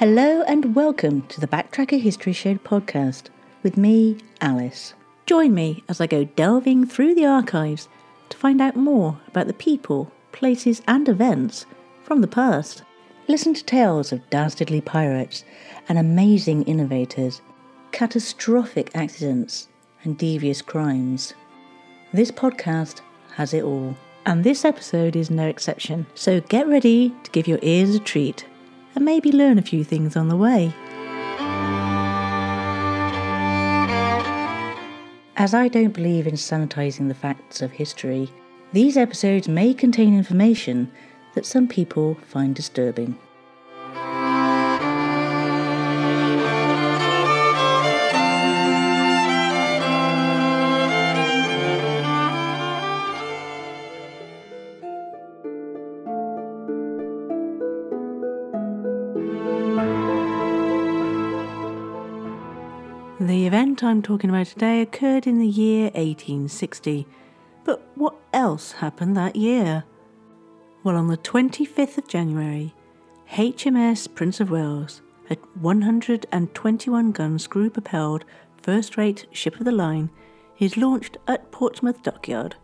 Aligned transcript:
Hello 0.00 0.40
and 0.48 0.74
welcome 0.74 1.20
to 1.26 1.42
the 1.42 1.46
Backtracker 1.46 2.00
History 2.00 2.32
Show 2.32 2.54
podcast 2.54 3.24
with 3.62 3.76
me, 3.76 4.16
Alice. 4.40 4.94
Join 5.26 5.52
me 5.52 5.84
as 5.90 6.00
I 6.00 6.06
go 6.06 6.24
delving 6.24 6.86
through 6.86 7.14
the 7.14 7.26
archives 7.26 7.86
to 8.30 8.36
find 8.38 8.62
out 8.62 8.76
more 8.76 9.20
about 9.28 9.46
the 9.46 9.52
people, 9.52 10.10
places, 10.32 10.80
and 10.88 11.06
events 11.06 11.66
from 12.02 12.22
the 12.22 12.26
past. 12.26 12.82
Listen 13.28 13.52
to 13.52 13.62
tales 13.62 14.10
of 14.10 14.30
dastardly 14.30 14.80
pirates 14.80 15.44
and 15.86 15.98
amazing 15.98 16.62
innovators, 16.62 17.42
catastrophic 17.92 18.90
accidents, 18.94 19.68
and 20.04 20.16
devious 20.16 20.62
crimes. 20.62 21.34
This 22.14 22.30
podcast 22.30 23.02
has 23.34 23.52
it 23.52 23.64
all, 23.64 23.94
and 24.24 24.44
this 24.44 24.64
episode 24.64 25.14
is 25.14 25.28
no 25.28 25.46
exception. 25.46 26.06
So 26.14 26.40
get 26.40 26.66
ready 26.66 27.14
to 27.22 27.30
give 27.32 27.46
your 27.46 27.58
ears 27.60 27.94
a 27.94 27.98
treat 27.98 28.46
and 29.00 29.06
maybe 29.06 29.32
learn 29.32 29.58
a 29.58 29.62
few 29.62 29.82
things 29.82 30.14
on 30.14 30.28
the 30.28 30.36
way. 30.36 30.72
As 35.36 35.54
I 35.54 35.68
don't 35.68 35.94
believe 35.94 36.26
in 36.26 36.34
sanitizing 36.34 37.08
the 37.08 37.14
facts 37.14 37.62
of 37.62 37.72
history, 37.72 38.30
these 38.74 38.98
episodes 38.98 39.48
may 39.48 39.72
contain 39.72 40.14
information 40.14 40.92
that 41.34 41.46
some 41.46 41.66
people 41.66 42.16
find 42.26 42.54
disturbing. 42.54 43.18
I'm 63.90 64.02
talking 64.02 64.30
about 64.30 64.46
today 64.46 64.82
occurred 64.82 65.26
in 65.26 65.40
the 65.40 65.48
year 65.48 65.86
1860. 65.86 67.08
But 67.64 67.82
what 67.96 68.14
else 68.32 68.70
happened 68.70 69.16
that 69.16 69.34
year? 69.34 69.82
Well, 70.84 70.94
on 70.94 71.08
the 71.08 71.16
25th 71.16 71.98
of 71.98 72.06
January, 72.06 72.72
HMS 73.32 74.14
Prince 74.14 74.38
of 74.38 74.48
Wales, 74.48 75.02
a 75.28 75.34
121 75.60 77.10
gun 77.10 77.38
screw 77.40 77.68
propelled 77.68 78.24
first 78.62 78.96
rate 78.96 79.26
ship 79.32 79.58
of 79.58 79.64
the 79.64 79.72
line, 79.72 80.08
is 80.60 80.76
launched 80.76 81.16
at 81.26 81.50
Portsmouth 81.50 82.00
Dockyard. 82.04 82.54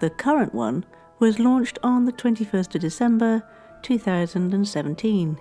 The 0.00 0.10
current 0.10 0.54
one 0.54 0.84
was 1.20 1.38
launched 1.38 1.78
on 1.82 2.04
the 2.04 2.12
21st 2.12 2.74
of 2.74 2.82
December 2.82 3.42
2017. 3.80 5.38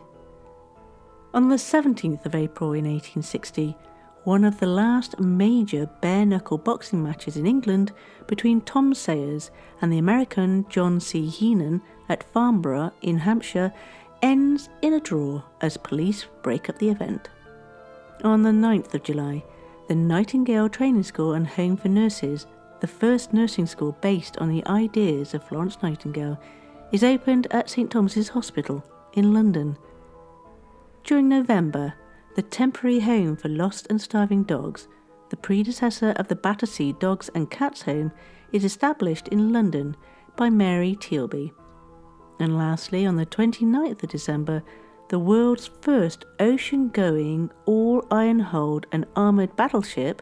On 1.33 1.49
the 1.49 1.57
17th 1.57 2.25
of 2.25 2.35
April 2.35 2.71
in 2.71 2.85
1860, 2.85 3.75
one 4.23 4.43
of 4.43 4.59
the 4.59 4.67
last 4.67 5.19
major 5.19 5.89
bare 6.01 6.25
knuckle 6.25 6.57
boxing 6.57 7.01
matches 7.01 7.37
in 7.37 7.47
England 7.47 7.91
between 8.27 8.61
Tom 8.61 8.93
Sayers 8.93 9.49
and 9.81 9.91
the 9.91 9.97
American 9.97 10.65
John 10.69 10.99
C. 10.99 11.27
Heenan 11.27 11.81
at 12.09 12.23
Farnborough 12.31 12.91
in 13.01 13.19
Hampshire 13.19 13.73
ends 14.21 14.69
in 14.81 14.93
a 14.93 14.99
draw 14.99 15.41
as 15.61 15.77
police 15.77 16.25
break 16.43 16.69
up 16.69 16.77
the 16.79 16.89
event. 16.89 17.29
On 18.23 18.43
the 18.43 18.49
9th 18.49 18.93
of 18.93 19.03
July, 19.03 19.43
the 19.87 19.95
Nightingale 19.95 20.69
Training 20.69 21.03
School 21.03 21.33
and 21.33 21.47
Home 21.47 21.77
for 21.77 21.87
Nurses, 21.87 22.45
the 22.81 22.87
first 22.87 23.33
nursing 23.33 23.65
school 23.65 23.93
based 24.01 24.37
on 24.37 24.49
the 24.49 24.65
ideas 24.67 25.33
of 25.33 25.43
Florence 25.43 25.77
Nightingale, 25.81 26.39
is 26.91 27.03
opened 27.03 27.47
at 27.51 27.69
St 27.69 27.89
Thomas's 27.89 28.29
Hospital 28.29 28.83
in 29.13 29.33
London. 29.33 29.77
During 31.03 31.29
November, 31.29 31.93
the 32.35 32.41
temporary 32.41 32.99
home 32.99 33.35
for 33.35 33.49
lost 33.49 33.87
and 33.89 34.01
starving 34.01 34.43
dogs, 34.43 34.87
the 35.29 35.37
predecessor 35.37 36.11
of 36.11 36.27
the 36.27 36.35
Battersea 36.35 36.93
Dogs 36.93 37.29
and 37.35 37.49
Cats 37.49 37.81
Home, 37.83 38.11
is 38.51 38.63
established 38.63 39.27
in 39.29 39.53
London 39.53 39.95
by 40.35 40.49
Mary 40.49 40.95
Tealby. 40.95 41.51
And 42.39 42.57
lastly, 42.57 43.05
on 43.05 43.15
the 43.15 43.25
29th 43.25 44.03
of 44.03 44.09
December, 44.09 44.63
the 45.09 45.19
world's 45.19 45.69
first 45.81 46.25
ocean 46.39 46.89
going, 46.89 47.51
all 47.65 48.05
iron 48.11 48.39
hulled 48.39 48.85
and 48.91 49.05
armoured 49.15 49.55
battleship, 49.55 50.21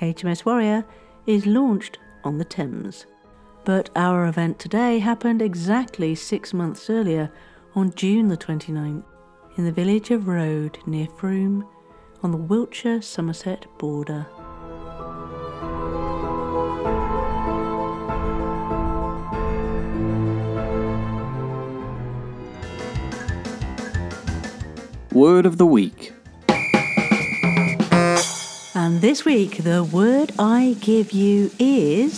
HMS 0.00 0.44
Warrior, 0.44 0.84
is 1.26 1.44
launched 1.44 1.98
on 2.24 2.38
the 2.38 2.44
Thames. 2.44 3.06
But 3.64 3.90
our 3.96 4.26
event 4.26 4.58
today 4.58 4.98
happened 5.00 5.42
exactly 5.42 6.14
six 6.14 6.54
months 6.54 6.88
earlier, 6.88 7.30
on 7.74 7.92
June 7.94 8.28
the 8.28 8.36
29th 8.36 9.04
in 9.58 9.64
the 9.64 9.72
village 9.72 10.12
of 10.12 10.28
Road 10.28 10.78
near 10.86 11.08
Frome 11.16 11.66
on 12.22 12.30
the 12.30 12.36
Wiltshire 12.36 13.02
Somerset 13.02 13.66
border. 13.76 14.24
Word 25.12 25.44
of 25.44 25.58
the 25.58 25.66
week. 25.66 26.12
And 28.76 29.00
this 29.00 29.24
week, 29.24 29.64
the 29.64 29.82
word 29.82 30.30
I 30.38 30.76
give 30.80 31.10
you 31.10 31.50
is 31.58 32.12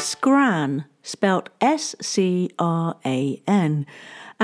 scran, 0.00 0.84
spelt 1.02 1.48
S 1.60 1.96
C 2.00 2.50
R 2.60 2.94
A 3.04 3.42
N 3.48 3.86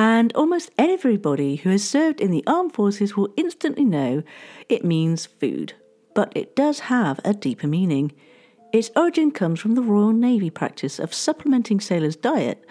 and 0.00 0.32
almost 0.34 0.70
everybody 0.78 1.56
who 1.56 1.68
has 1.68 1.86
served 1.86 2.22
in 2.22 2.30
the 2.30 2.42
armed 2.46 2.72
forces 2.72 3.18
will 3.18 3.34
instantly 3.36 3.84
know 3.84 4.22
it 4.66 4.82
means 4.82 5.26
food. 5.26 5.74
But 6.14 6.32
it 6.34 6.56
does 6.56 6.80
have 6.80 7.20
a 7.22 7.34
deeper 7.34 7.66
meaning. 7.66 8.12
Its 8.72 8.90
origin 8.96 9.30
comes 9.30 9.60
from 9.60 9.74
the 9.74 9.82
Royal 9.82 10.14
Navy 10.14 10.48
practice 10.48 10.98
of 10.98 11.12
supplementing 11.12 11.80
sailors' 11.80 12.16
diet 12.16 12.64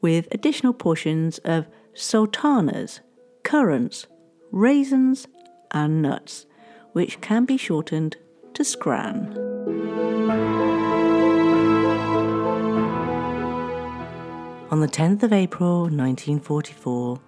with 0.00 0.28
additional 0.30 0.72
portions 0.72 1.38
of 1.38 1.66
sultanas, 1.92 3.00
currants, 3.42 4.06
raisins, 4.52 5.26
and 5.72 6.00
nuts, 6.00 6.46
which 6.92 7.20
can 7.20 7.44
be 7.44 7.56
shortened 7.56 8.16
to 8.54 8.62
scran. 8.62 9.45
On 14.68 14.80
the 14.80 14.88
10th 14.88 15.22
of 15.22 15.32
April 15.32 15.82
1944, 15.82 17.20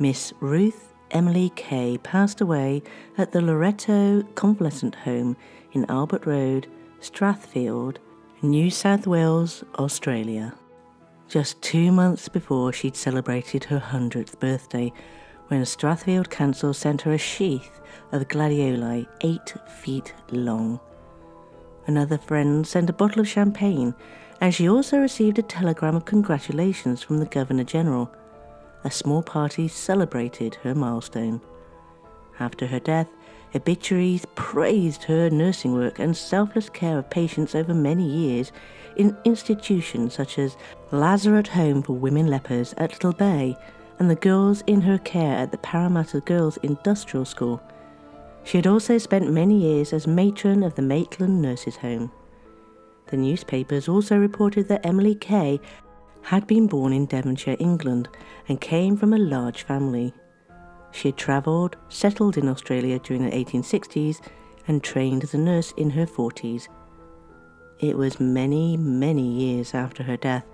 Miss 0.00 0.32
Ruth 0.40 0.92
Emily 1.12 1.52
Kay 1.54 1.96
passed 1.98 2.40
away 2.40 2.82
at 3.16 3.30
the 3.30 3.40
Loreto 3.40 4.22
Convalescent 4.34 4.96
Home 4.96 5.36
in 5.70 5.88
Albert 5.88 6.26
Road, 6.26 6.66
Strathfield, 7.00 7.98
New 8.42 8.68
South 8.68 9.06
Wales, 9.06 9.62
Australia. 9.78 10.54
Just 11.28 11.62
two 11.62 11.92
months 11.92 12.28
before 12.28 12.72
she'd 12.72 12.96
celebrated 12.96 13.62
her 13.62 13.78
100th 13.78 14.40
birthday, 14.40 14.92
when 15.46 15.62
Strathfield 15.62 16.30
Council 16.30 16.74
sent 16.74 17.02
her 17.02 17.12
a 17.12 17.18
sheath 17.18 17.80
of 18.10 18.26
gladioli 18.26 19.06
eight 19.20 19.54
feet 19.68 20.14
long. 20.32 20.80
Another 21.86 22.18
friend 22.18 22.66
sent 22.66 22.90
a 22.90 22.92
bottle 22.92 23.20
of 23.20 23.28
champagne 23.28 23.94
and 24.42 24.52
she 24.52 24.68
also 24.68 24.98
received 24.98 25.38
a 25.38 25.42
telegram 25.42 25.94
of 25.94 26.04
congratulations 26.04 27.00
from 27.00 27.18
the 27.18 27.26
Governor 27.26 27.62
General. 27.62 28.10
A 28.82 28.90
small 28.90 29.22
party 29.22 29.68
celebrated 29.68 30.56
her 30.64 30.74
milestone. 30.74 31.40
After 32.40 32.66
her 32.66 32.80
death, 32.80 33.06
obituaries 33.54 34.26
praised 34.34 35.04
her 35.04 35.30
nursing 35.30 35.74
work 35.74 36.00
and 36.00 36.16
selfless 36.16 36.68
care 36.68 36.98
of 36.98 37.08
patients 37.08 37.54
over 37.54 37.72
many 37.72 38.04
years 38.04 38.50
in 38.96 39.16
institutions 39.24 40.14
such 40.14 40.40
as 40.40 40.56
Lazaret 40.90 41.46
Home 41.46 41.80
for 41.80 41.92
Women 41.92 42.26
Lepers 42.26 42.74
at 42.78 42.94
Little 42.94 43.12
Bay 43.12 43.56
and 44.00 44.10
the 44.10 44.16
girls 44.16 44.64
in 44.66 44.80
her 44.80 44.98
care 44.98 45.36
at 45.36 45.52
the 45.52 45.58
Parramatta 45.58 46.18
Girls 46.18 46.56
Industrial 46.64 47.24
School. 47.24 47.62
She 48.42 48.58
had 48.58 48.66
also 48.66 48.98
spent 48.98 49.30
many 49.30 49.56
years 49.60 49.92
as 49.92 50.08
matron 50.08 50.64
of 50.64 50.74
the 50.74 50.82
Maitland 50.82 51.40
Nurses' 51.40 51.76
Home. 51.76 52.10
The 53.12 53.18
newspapers 53.18 53.90
also 53.90 54.16
reported 54.16 54.68
that 54.68 54.86
Emily 54.86 55.14
Kay 55.14 55.60
had 56.22 56.46
been 56.46 56.66
born 56.66 56.94
in 56.94 57.04
Devonshire, 57.04 57.58
England, 57.58 58.08
and 58.48 58.58
came 58.58 58.96
from 58.96 59.12
a 59.12 59.18
large 59.18 59.64
family. 59.64 60.14
She 60.92 61.08
had 61.08 61.18
travelled, 61.18 61.76
settled 61.90 62.38
in 62.38 62.48
Australia 62.48 62.98
during 62.98 63.26
the 63.26 63.30
1860s, 63.30 64.26
and 64.66 64.82
trained 64.82 65.24
as 65.24 65.34
a 65.34 65.38
nurse 65.38 65.74
in 65.76 65.90
her 65.90 66.06
40s. 66.06 66.68
It 67.80 67.98
was 67.98 68.18
many, 68.18 68.78
many 68.78 69.28
years 69.28 69.74
after 69.74 70.02
her 70.04 70.16
death 70.16 70.46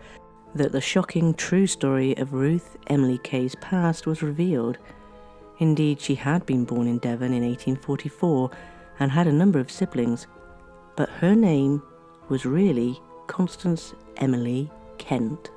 that 0.57 0.73
the 0.73 0.81
shocking 0.81 1.35
true 1.35 1.69
story 1.69 2.17
of 2.17 2.33
Ruth 2.33 2.77
Emily 2.89 3.21
Kay's 3.23 3.55
past 3.61 4.05
was 4.05 4.21
revealed. 4.21 4.79
Indeed, 5.61 6.01
she 6.01 6.17
had 6.17 6.45
been 6.45 6.65
born 6.65 6.89
in 6.89 6.99
Devon 6.99 7.33
in 7.33 7.45
1844 7.45 8.51
and 8.99 9.13
had 9.13 9.29
a 9.29 9.33
number 9.33 9.61
of 9.61 9.71
siblings, 9.71 10.27
but 10.97 11.09
her 11.09 11.37
name 11.37 11.85
was 12.29 12.45
really 12.45 13.01
Constance 13.27 13.95
Emily 14.17 14.71
Kent. 14.99 15.51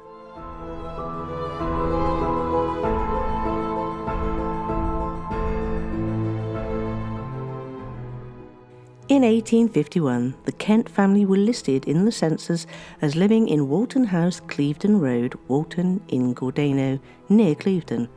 In 9.12 9.24
1851, 9.24 10.36
the 10.46 10.54
Kent 10.54 10.88
family 10.88 11.26
were 11.26 11.36
listed 11.36 11.86
in 11.86 12.06
the 12.06 12.14
census 12.14 12.66
as 13.02 13.14
living 13.18 13.50
in 13.50 13.68
Walton 13.68 14.06
House, 14.06 14.40
Clevedon 14.40 15.02
Road, 15.02 15.38
Walton 15.50 16.02
in 16.08 16.34
Gordano, 16.34 16.98
near 17.28 17.54
Clevedon. 17.54 18.08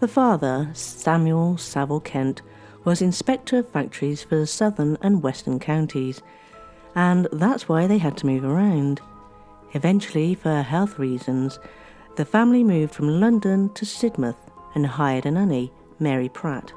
The 0.00 0.08
father, 0.08 0.70
Samuel 0.72 1.58
Saville 1.58 2.00
Kent, 2.00 2.42
was 2.82 3.00
inspector 3.00 3.58
of 3.58 3.68
factories 3.68 4.22
for 4.22 4.34
the 4.34 4.48
southern 4.48 4.98
and 5.00 5.22
western 5.22 5.60
counties 5.60 6.22
and 6.94 7.28
that's 7.32 7.68
why 7.68 7.86
they 7.86 7.98
had 7.98 8.16
to 8.18 8.26
move 8.26 8.44
around. 8.44 9.00
Eventually, 9.72 10.34
for 10.34 10.62
health 10.62 10.98
reasons, 10.98 11.58
the 12.16 12.24
family 12.24 12.64
moved 12.64 12.94
from 12.94 13.20
London 13.20 13.72
to 13.74 13.84
Sidmouth 13.84 14.36
and 14.74 14.86
hired 14.86 15.26
a 15.26 15.30
nanny, 15.30 15.72
Mary 15.98 16.28
Pratt. 16.28 16.72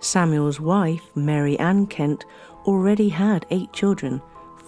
Samuel's 0.00 0.60
wife, 0.60 1.02
Mary 1.14 1.58
Ann 1.58 1.86
Kent, 1.86 2.24
already 2.64 3.08
had 3.08 3.46
eight 3.50 3.72
children, 3.72 4.20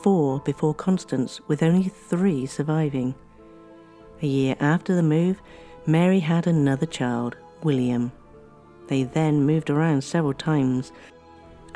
four 0.02 0.40
before 0.40 0.74
Constance, 0.74 1.40
with 1.48 1.62
only 1.62 1.88
three 1.88 2.46
surviving. 2.46 3.14
A 4.22 4.26
year 4.26 4.56
after 4.58 4.94
the 4.94 5.02
move, 5.02 5.40
Mary 5.86 6.20
had 6.20 6.46
another 6.46 6.86
child, 6.86 7.36
William. 7.62 8.10
They 8.88 9.04
then 9.04 9.44
moved 9.44 9.70
around 9.70 10.02
several 10.02 10.34
times 10.34 10.92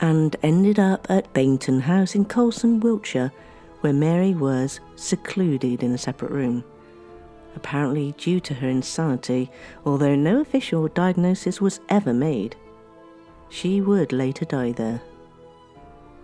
and 0.02 0.34
ended 0.42 0.80
up 0.80 1.06
at 1.08 1.32
Baynton 1.32 1.80
House 1.80 2.16
in 2.16 2.24
Coulston, 2.24 2.80
Wiltshire, 2.80 3.32
where 3.80 3.92
Mary 3.92 4.34
was 4.34 4.80
secluded 4.96 5.82
in 5.82 5.92
a 5.92 5.98
separate 5.98 6.32
room. 6.32 6.64
Apparently, 7.54 8.12
due 8.18 8.40
to 8.40 8.54
her 8.54 8.68
insanity, 8.68 9.48
although 9.86 10.16
no 10.16 10.40
official 10.40 10.88
diagnosis 10.88 11.60
was 11.60 11.80
ever 11.88 12.12
made. 12.12 12.56
She 13.48 13.80
would 13.80 14.12
later 14.12 14.44
die 14.44 14.72
there. 14.72 15.00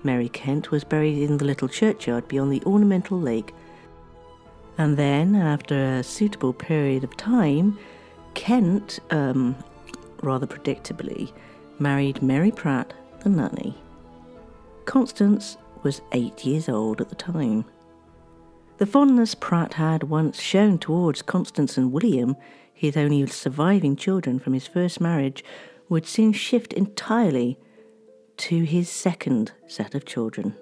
Mary 0.03 0.29
Kent 0.29 0.71
was 0.71 0.85
buried 0.85 1.19
in 1.19 1.39
the 1.39 1.45
little 1.45 1.69
churchyard 1.69 2.27
beyond 2.27 2.53
the 2.53 2.63
ornamental 2.65 3.21
lake. 3.21 3.55
And 4.77 4.97
then, 4.97 5.37
after 5.37 5.99
a 5.99 6.03
suitable 6.03 6.53
period 6.53 7.05
of 7.05 7.17
time, 7.17 7.79
Kent, 8.35 8.99
um, 9.11 9.57
rather 10.23 10.47
predictably, 10.47 11.33
married 11.79 12.23
Mary 12.23 12.51
Pratt, 12.51 12.93
the 13.21 13.29
nanny. 13.29 13.77
Constance 14.85 15.57
was 15.83 16.03
eight 16.13 16.45
years 16.45 16.69
old 16.69 17.01
at 17.01 17.09
the 17.09 17.15
time. 17.15 17.65
The 18.79 18.87
fondness 18.87 19.35
Pratt 19.35 19.75
had 19.75 20.05
once 20.05 20.41
shown 20.41 20.79
towards 20.79 21.23
Constance 21.23 21.77
and 21.77 21.93
William, 21.93 22.37
his 22.73 22.97
only 22.97 23.27
surviving 23.27 23.97
children 23.97 24.39
from 24.39 24.53
his 24.53 24.67
first 24.67 25.01
marriage, 25.01 25.45
would 25.89 26.07
soon 26.07 26.33
shift 26.33 26.73
entirely 26.73 27.59
to 28.37 28.63
his 28.63 28.89
second 28.89 29.53
set 29.67 29.95
of 29.95 30.05
children. 30.05 30.55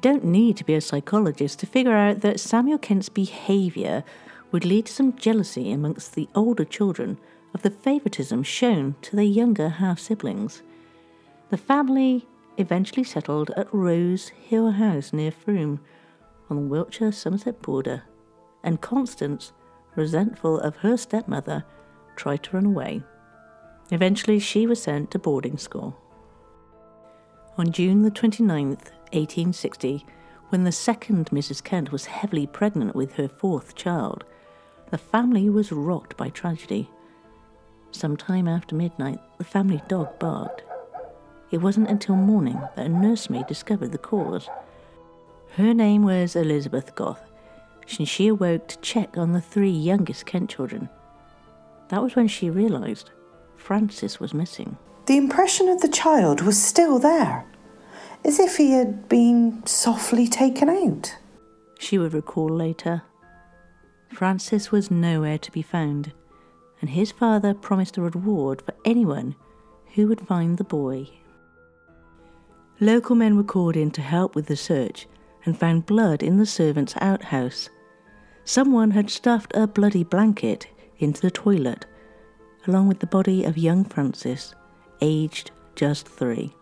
Don't 0.00 0.24
need 0.24 0.56
to 0.56 0.64
be 0.64 0.74
a 0.74 0.80
psychologist 0.80 1.58
to 1.60 1.66
figure 1.66 1.96
out 1.96 2.20
that 2.20 2.40
Samuel 2.40 2.78
Kent's 2.78 3.08
behaviour 3.08 4.04
would 4.52 4.64
lead 4.64 4.86
to 4.86 4.92
some 4.92 5.16
jealousy 5.16 5.72
amongst 5.72 6.14
the 6.14 6.28
older 6.34 6.64
children 6.64 7.18
of 7.54 7.62
the 7.62 7.70
favouritism 7.70 8.42
shown 8.42 8.94
to 9.02 9.16
their 9.16 9.24
younger 9.24 9.68
half 9.68 9.98
siblings. 9.98 10.62
The 11.50 11.56
family 11.56 12.26
eventually 12.56 13.04
settled 13.04 13.50
at 13.56 13.72
Rose 13.72 14.28
Hill 14.28 14.72
House 14.72 15.12
near 15.12 15.30
Frome, 15.30 15.80
on 16.50 16.56
the 16.56 16.62
Wiltshire 16.62 17.12
Somerset 17.12 17.60
border, 17.62 18.04
and 18.62 18.80
Constance, 18.80 19.52
resentful 19.94 20.58
of 20.60 20.76
her 20.76 20.96
stepmother, 20.96 21.64
tried 22.16 22.42
to 22.44 22.56
run 22.56 22.66
away. 22.66 23.02
Eventually, 23.90 24.38
she 24.38 24.66
was 24.66 24.82
sent 24.82 25.10
to 25.10 25.18
boarding 25.18 25.58
school. 25.58 25.96
On 27.56 27.70
June 27.72 28.02
the 28.02 28.10
29th, 28.10 28.90
1860, 29.12 30.06
when 30.50 30.64
the 30.64 30.72
second 30.72 31.30
Mrs. 31.30 31.62
Kent 31.62 31.92
was 31.92 32.06
heavily 32.06 32.46
pregnant 32.46 32.94
with 32.94 33.12
her 33.12 33.28
fourth 33.28 33.74
child, 33.74 34.24
the 34.90 34.98
family 34.98 35.50
was 35.50 35.72
rocked 35.72 36.16
by 36.16 36.30
tragedy. 36.30 36.90
Some 37.90 38.16
time 38.16 38.48
after 38.48 38.74
midnight, 38.74 39.20
the 39.36 39.44
family 39.44 39.82
dog 39.88 40.18
barked. 40.18 40.62
It 41.50 41.58
wasn't 41.58 41.90
until 41.90 42.16
morning 42.16 42.60
that 42.76 42.86
a 42.86 42.88
nursemaid 42.88 43.46
discovered 43.46 43.92
the 43.92 43.98
cause. 43.98 44.48
Her 45.56 45.74
name 45.74 46.02
was 46.02 46.36
Elizabeth 46.36 46.94
Gough, 46.94 47.20
and 47.98 48.08
she 48.08 48.28
awoke 48.28 48.68
to 48.68 48.78
check 48.78 49.18
on 49.18 49.32
the 49.32 49.40
three 49.40 49.70
youngest 49.70 50.26
Kent 50.26 50.50
children. 50.50 50.88
That 51.88 52.02
was 52.02 52.16
when 52.16 52.28
she 52.28 52.50
realised 52.50 53.10
Francis 53.56 54.20
was 54.20 54.34
missing. 54.34 54.76
The 55.06 55.16
impression 55.16 55.68
of 55.68 55.80
the 55.80 55.88
child 55.88 56.42
was 56.42 56.62
still 56.62 56.98
there 56.98 57.46
as 58.24 58.38
if 58.38 58.56
he 58.56 58.72
had 58.72 59.08
been 59.08 59.64
softly 59.66 60.26
taken 60.26 60.68
out. 60.68 61.16
She 61.78 61.98
would 61.98 62.14
recall 62.14 62.48
later. 62.48 63.02
Francis 64.12 64.72
was 64.72 64.90
nowhere 64.90 65.38
to 65.38 65.52
be 65.52 65.62
found, 65.62 66.12
and 66.80 66.90
his 66.90 67.12
father 67.12 67.54
promised 67.54 67.96
a 67.96 68.02
reward 68.02 68.62
for 68.62 68.74
anyone 68.84 69.36
who 69.94 70.08
would 70.08 70.26
find 70.26 70.58
the 70.58 70.64
boy. 70.64 71.08
Local 72.80 73.16
men 73.16 73.36
were 73.36 73.44
called 73.44 73.76
in 73.76 73.90
to 73.92 74.02
help 74.02 74.34
with 74.34 74.46
the 74.46 74.56
search 74.56 75.06
and 75.44 75.58
found 75.58 75.86
blood 75.86 76.22
in 76.22 76.38
the 76.38 76.46
servants' 76.46 76.94
outhouse. 77.00 77.68
Someone 78.44 78.92
had 78.92 79.10
stuffed 79.10 79.52
a 79.54 79.66
bloody 79.66 80.04
blanket 80.04 80.68
into 80.98 81.20
the 81.20 81.30
toilet, 81.30 81.86
along 82.66 82.88
with 82.88 83.00
the 83.00 83.06
body 83.06 83.44
of 83.44 83.58
young 83.58 83.84
Francis, 83.84 84.54
aged 85.00 85.50
just 85.74 86.08
three. 86.08 86.54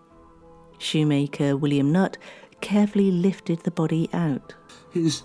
Shoemaker 0.78 1.56
William 1.56 1.92
Nutt 1.92 2.18
carefully 2.60 3.10
lifted 3.10 3.60
the 3.60 3.70
body 3.70 4.08
out. 4.12 4.54
His, 4.92 5.22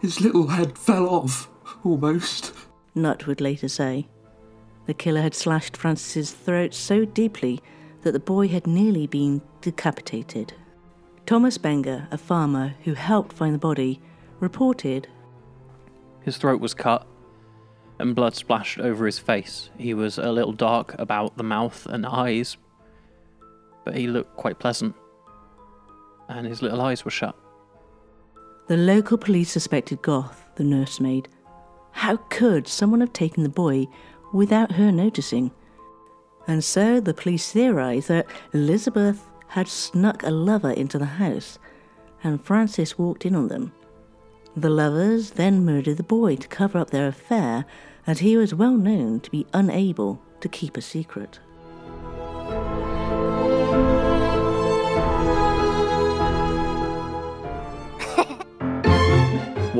his 0.00 0.20
little 0.20 0.48
head 0.48 0.78
fell 0.78 1.08
off, 1.08 1.48
almost. 1.84 2.54
Nutt 2.94 3.26
would 3.26 3.40
later 3.40 3.68
say. 3.68 4.08
The 4.86 4.94
killer 4.94 5.22
had 5.22 5.34
slashed 5.34 5.76
Francis's 5.76 6.32
throat 6.32 6.74
so 6.74 7.04
deeply 7.04 7.60
that 8.02 8.12
the 8.12 8.20
boy 8.20 8.48
had 8.48 8.66
nearly 8.66 9.06
been 9.06 9.42
decapitated. 9.60 10.54
Thomas 11.26 11.58
Benger, 11.58 12.08
a 12.10 12.18
farmer 12.18 12.74
who 12.84 12.94
helped 12.94 13.32
find 13.32 13.54
the 13.54 13.58
body, 13.58 14.00
reported 14.40 15.06
His 16.22 16.38
throat 16.38 16.60
was 16.60 16.74
cut 16.74 17.06
and 18.00 18.16
blood 18.16 18.34
splashed 18.34 18.80
over 18.80 19.06
his 19.06 19.18
face. 19.18 19.70
He 19.76 19.92
was 19.94 20.18
a 20.18 20.32
little 20.32 20.52
dark 20.52 20.94
about 20.98 21.36
the 21.36 21.44
mouth 21.44 21.86
and 21.86 22.06
eyes, 22.06 22.56
but 23.84 23.96
he 23.96 24.06
looked 24.06 24.36
quite 24.36 24.58
pleasant, 24.58 24.94
and 26.28 26.46
his 26.46 26.62
little 26.62 26.80
eyes 26.80 27.04
were 27.04 27.10
shut. 27.10 27.36
The 28.68 28.76
local 28.76 29.18
police 29.18 29.50
suspected 29.50 30.02
Gough, 30.02 30.44
the 30.54 30.64
nursemaid. 30.64 31.28
How 31.92 32.16
could 32.16 32.68
someone 32.68 33.00
have 33.00 33.12
taken 33.12 33.42
the 33.42 33.48
boy 33.48 33.86
without 34.32 34.72
her 34.72 34.92
noticing? 34.92 35.50
And 36.46 36.62
so 36.62 37.00
the 37.00 37.14
police 37.14 37.50
theorized 37.52 38.08
that 38.08 38.26
Elizabeth 38.52 39.26
had 39.48 39.66
snuck 39.66 40.22
a 40.22 40.30
lover 40.30 40.70
into 40.70 40.98
the 40.98 41.04
house, 41.04 41.58
and 42.22 42.44
Francis 42.44 42.96
walked 42.96 43.26
in 43.26 43.34
on 43.34 43.48
them. 43.48 43.72
The 44.56 44.70
lovers 44.70 45.32
then 45.32 45.64
murdered 45.64 45.96
the 45.96 46.02
boy 46.02 46.36
to 46.36 46.48
cover 46.48 46.78
up 46.78 46.90
their 46.90 47.08
affair, 47.08 47.64
as 48.06 48.20
he 48.20 48.36
was 48.36 48.54
well 48.54 48.76
known 48.76 49.20
to 49.20 49.30
be 49.30 49.46
unable 49.52 50.22
to 50.40 50.48
keep 50.48 50.76
a 50.76 50.80
secret. 50.80 51.40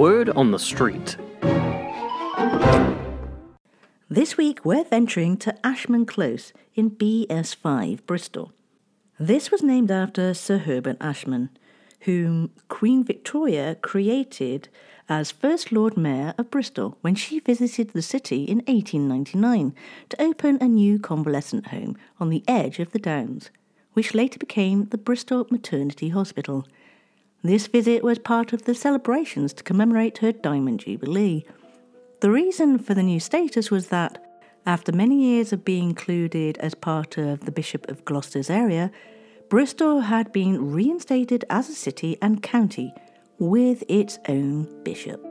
Word 0.01 0.31
on 0.31 0.51
the 0.51 0.59
street. 0.59 1.19
This 4.09 4.39
week 4.39 4.65
we're 4.65 4.85
venturing 4.85 5.37
to 5.37 5.55
Ashman 5.63 6.07
Close 6.07 6.55
in 6.75 6.93
BS5, 6.93 8.07
Bristol. 8.07 8.55
This 9.19 9.51
was 9.51 9.63
named 9.63 9.91
after 9.91 10.33
Sir 10.33 10.57
Herbert 10.57 10.97
Ashman, 11.03 11.51
whom 12.07 12.51
Queen 12.69 13.05
Victoria 13.05 13.75
created 13.75 14.71
as 15.07 15.31
First 15.31 15.71
Lord 15.71 15.99
Mayor 15.99 16.33
of 16.39 16.51
Bristol 16.51 16.97
when 17.03 17.15
she 17.15 17.39
visited 17.39 17.91
the 17.91 18.01
city 18.01 18.45
in 18.45 18.61
1899 18.61 19.75
to 20.09 20.23
open 20.23 20.57
a 20.63 20.67
new 20.67 20.99
convalescent 20.99 21.67
home 21.67 21.99
on 22.19 22.31
the 22.31 22.43
edge 22.49 22.79
of 22.79 22.93
the 22.93 22.99
Downs, 22.99 23.51
which 23.93 24.15
later 24.15 24.39
became 24.39 24.87
the 24.87 24.97
Bristol 24.97 25.47
Maternity 25.51 26.09
Hospital. 26.09 26.67
This 27.43 27.67
visit 27.69 28.05
was 28.05 28.19
part 28.19 28.53
of 28.53 28.65
the 28.65 28.75
celebrations 28.75 29.55
to 29.55 29.65
commemorate 29.65 30.19
her 30.19 30.31
Diamond 30.31 30.81
Jubilee. 30.81 31.47
The 32.21 32.31
reason 32.31 32.79
for 32.79 32.93
the 32.93 33.03
new 33.03 33.19
status 33.19 33.71
was 33.71 33.89
that, 33.89 34.23
after 34.67 34.93
many 34.93 35.23
years 35.23 35.51
of 35.53 35.65
being 35.65 35.89
included 35.89 36.59
as 36.59 36.75
part 36.75 37.17
of 37.17 37.47
the 37.47 37.51
Bishop 37.51 37.89
of 37.89 38.05
Gloucester's 38.05 38.51
area, 38.51 38.91
Bristol 39.49 40.01
had 40.01 40.33
been 40.33 40.71
reinstated 40.71 41.47
as 41.49 41.71
a 41.71 41.75
city 41.75 42.19
and 42.21 42.43
county 42.43 42.93
with 43.39 43.83
its 43.89 44.19
own 44.29 44.69
bishop. 44.85 45.30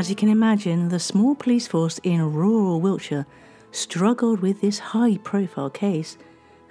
As 0.00 0.08
you 0.08 0.16
can 0.16 0.30
imagine, 0.30 0.88
the 0.88 0.98
small 0.98 1.34
police 1.34 1.66
force 1.66 2.00
in 2.02 2.32
rural 2.32 2.80
Wiltshire 2.80 3.26
struggled 3.70 4.40
with 4.40 4.62
this 4.62 4.78
high 4.78 5.18
profile 5.18 5.68
case 5.68 6.16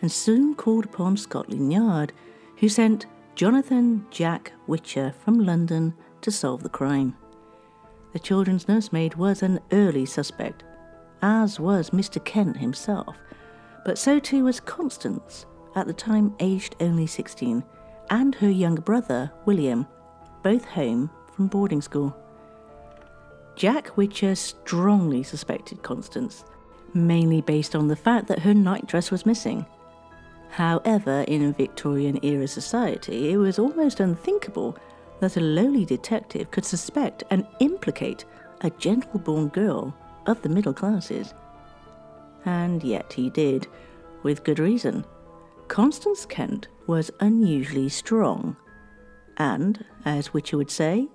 and 0.01 0.11
soon 0.11 0.55
called 0.55 0.85
upon 0.85 1.15
Scotland 1.15 1.71
Yard, 1.71 2.11
who 2.57 2.67
sent 2.67 3.05
Jonathan 3.35 4.03
Jack 4.09 4.53
Whicher 4.67 5.13
from 5.13 5.45
London 5.45 5.93
to 6.21 6.31
solve 6.31 6.63
the 6.63 6.69
crime. 6.69 7.15
The 8.13 8.19
children's 8.19 8.67
nursemaid 8.67 9.13
was 9.13 9.43
an 9.43 9.59
early 9.71 10.07
suspect, 10.07 10.63
as 11.21 11.59
was 11.59 11.91
Mr. 11.91 12.25
Kent 12.25 12.57
himself, 12.57 13.15
but 13.85 13.99
so 13.99 14.17
too 14.17 14.45
was 14.45 14.59
Constance, 14.59 15.45
at 15.75 15.85
the 15.85 15.93
time 15.93 16.33
aged 16.39 16.77
only 16.79 17.05
16, 17.05 17.63
and 18.09 18.33
her 18.33 18.49
younger 18.49 18.81
brother, 18.81 19.31
William, 19.45 19.85
both 20.41 20.65
home 20.65 21.11
from 21.35 21.45
boarding 21.45 21.83
school. 21.83 22.15
Jack 23.59 23.87
Whicher 23.97 24.37
strongly 24.37 25.21
suspected 25.21 25.83
Constance, 25.83 26.45
mainly 26.93 27.41
based 27.41 27.75
on 27.75 27.89
the 27.89 27.95
fact 27.97 28.27
that 28.27 28.39
her 28.39 28.53
nightdress 28.53 29.11
was 29.11 29.25
missing. 29.25 29.65
However, 30.49 31.25
in 31.27 31.43
a 31.43 31.51
Victorian 31.51 32.23
era 32.23 32.47
society, 32.47 33.33
it 33.33 33.35
was 33.35 33.59
almost 33.59 33.99
unthinkable 33.99 34.77
that 35.19 35.35
a 35.35 35.41
lowly 35.41 35.83
detective 35.83 36.49
could 36.51 36.63
suspect 36.63 37.25
and 37.31 37.45
implicate 37.59 38.23
a 38.61 38.69
gentle 38.69 39.19
born 39.19 39.49
girl 39.49 39.93
of 40.25 40.41
the 40.41 40.47
middle 40.47 40.73
classes. 40.73 41.33
And 42.45 42.81
yet 42.81 43.11
he 43.11 43.29
did, 43.29 43.67
with 44.23 44.45
good 44.45 44.59
reason. 44.59 45.03
Constance 45.67 46.25
Kent 46.25 46.69
was 46.87 47.11
unusually 47.19 47.89
strong, 47.89 48.55
and, 49.35 49.83
as 50.05 50.29
Whicher 50.29 50.57
would 50.57 50.71
say, 50.71 51.09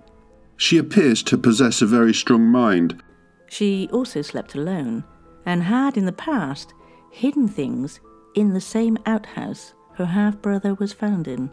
She 0.57 0.77
appears 0.77 1.21
to 1.23 1.37
possess 1.37 1.81
a 1.81 1.85
very 1.85 2.13
strong 2.13 2.45
mind. 2.45 3.01
she 3.47 3.87
also 3.91 4.21
slept 4.21 4.55
alone 4.55 5.03
and 5.45 5.63
had 5.63 5.97
in 5.97 6.05
the 6.05 6.11
past 6.11 6.73
hidden 7.11 7.47
things 7.47 7.99
in 8.35 8.53
the 8.53 8.61
same 8.61 8.97
outhouse 9.05 9.73
her 9.93 10.05
half 10.05 10.41
brother 10.41 10.73
was 10.75 10.93
found 10.93 11.27
in. 11.27 11.49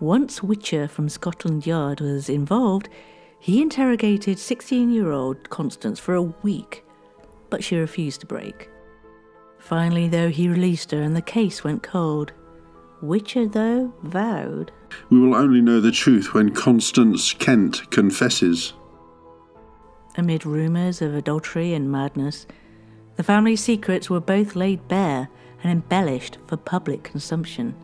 Once 0.00 0.40
Whicher 0.40 0.88
from 0.88 1.08
Scotland 1.08 1.66
Yard 1.66 2.00
was 2.00 2.28
involved, 2.28 2.88
he 3.40 3.62
interrogated 3.62 4.38
16 4.38 4.90
year 4.90 5.10
old 5.10 5.50
Constance 5.50 5.98
for 5.98 6.14
a 6.14 6.22
week, 6.22 6.84
but 7.50 7.64
she 7.64 7.76
refused 7.76 8.20
to 8.20 8.26
break. 8.26 8.70
Finally, 9.58 10.08
though, 10.08 10.28
he 10.28 10.48
released 10.48 10.90
her 10.90 11.00
and 11.00 11.16
the 11.16 11.22
case 11.22 11.64
went 11.64 11.82
cold. 11.82 12.32
Whicher, 13.04 13.52
though, 13.52 13.92
vowed 14.02 14.72
We 15.10 15.20
will 15.20 15.34
only 15.34 15.60
know 15.60 15.80
the 15.80 15.92
truth 15.92 16.32
when 16.32 16.54
Constance 16.54 17.34
Kent 17.34 17.90
confesses. 17.90 18.72
Amid 20.16 20.46
rumours 20.46 21.02
of 21.02 21.14
adultery 21.14 21.74
and 21.74 21.92
madness, 21.92 22.46
the 23.16 23.22
family 23.22 23.56
secrets 23.56 24.08
were 24.08 24.20
both 24.20 24.56
laid 24.56 24.88
bare 24.88 25.28
and 25.62 25.70
embellished 25.70 26.38
for 26.46 26.56
public 26.56 27.02
consumption. 27.02 27.74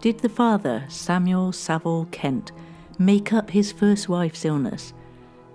Did 0.00 0.18
the 0.18 0.28
father, 0.28 0.84
Samuel 0.88 1.52
Saville 1.52 2.06
Kent, 2.12 2.52
make 2.98 3.32
up 3.32 3.50
his 3.50 3.72
first 3.72 4.08
wife's 4.08 4.44
illness 4.44 4.92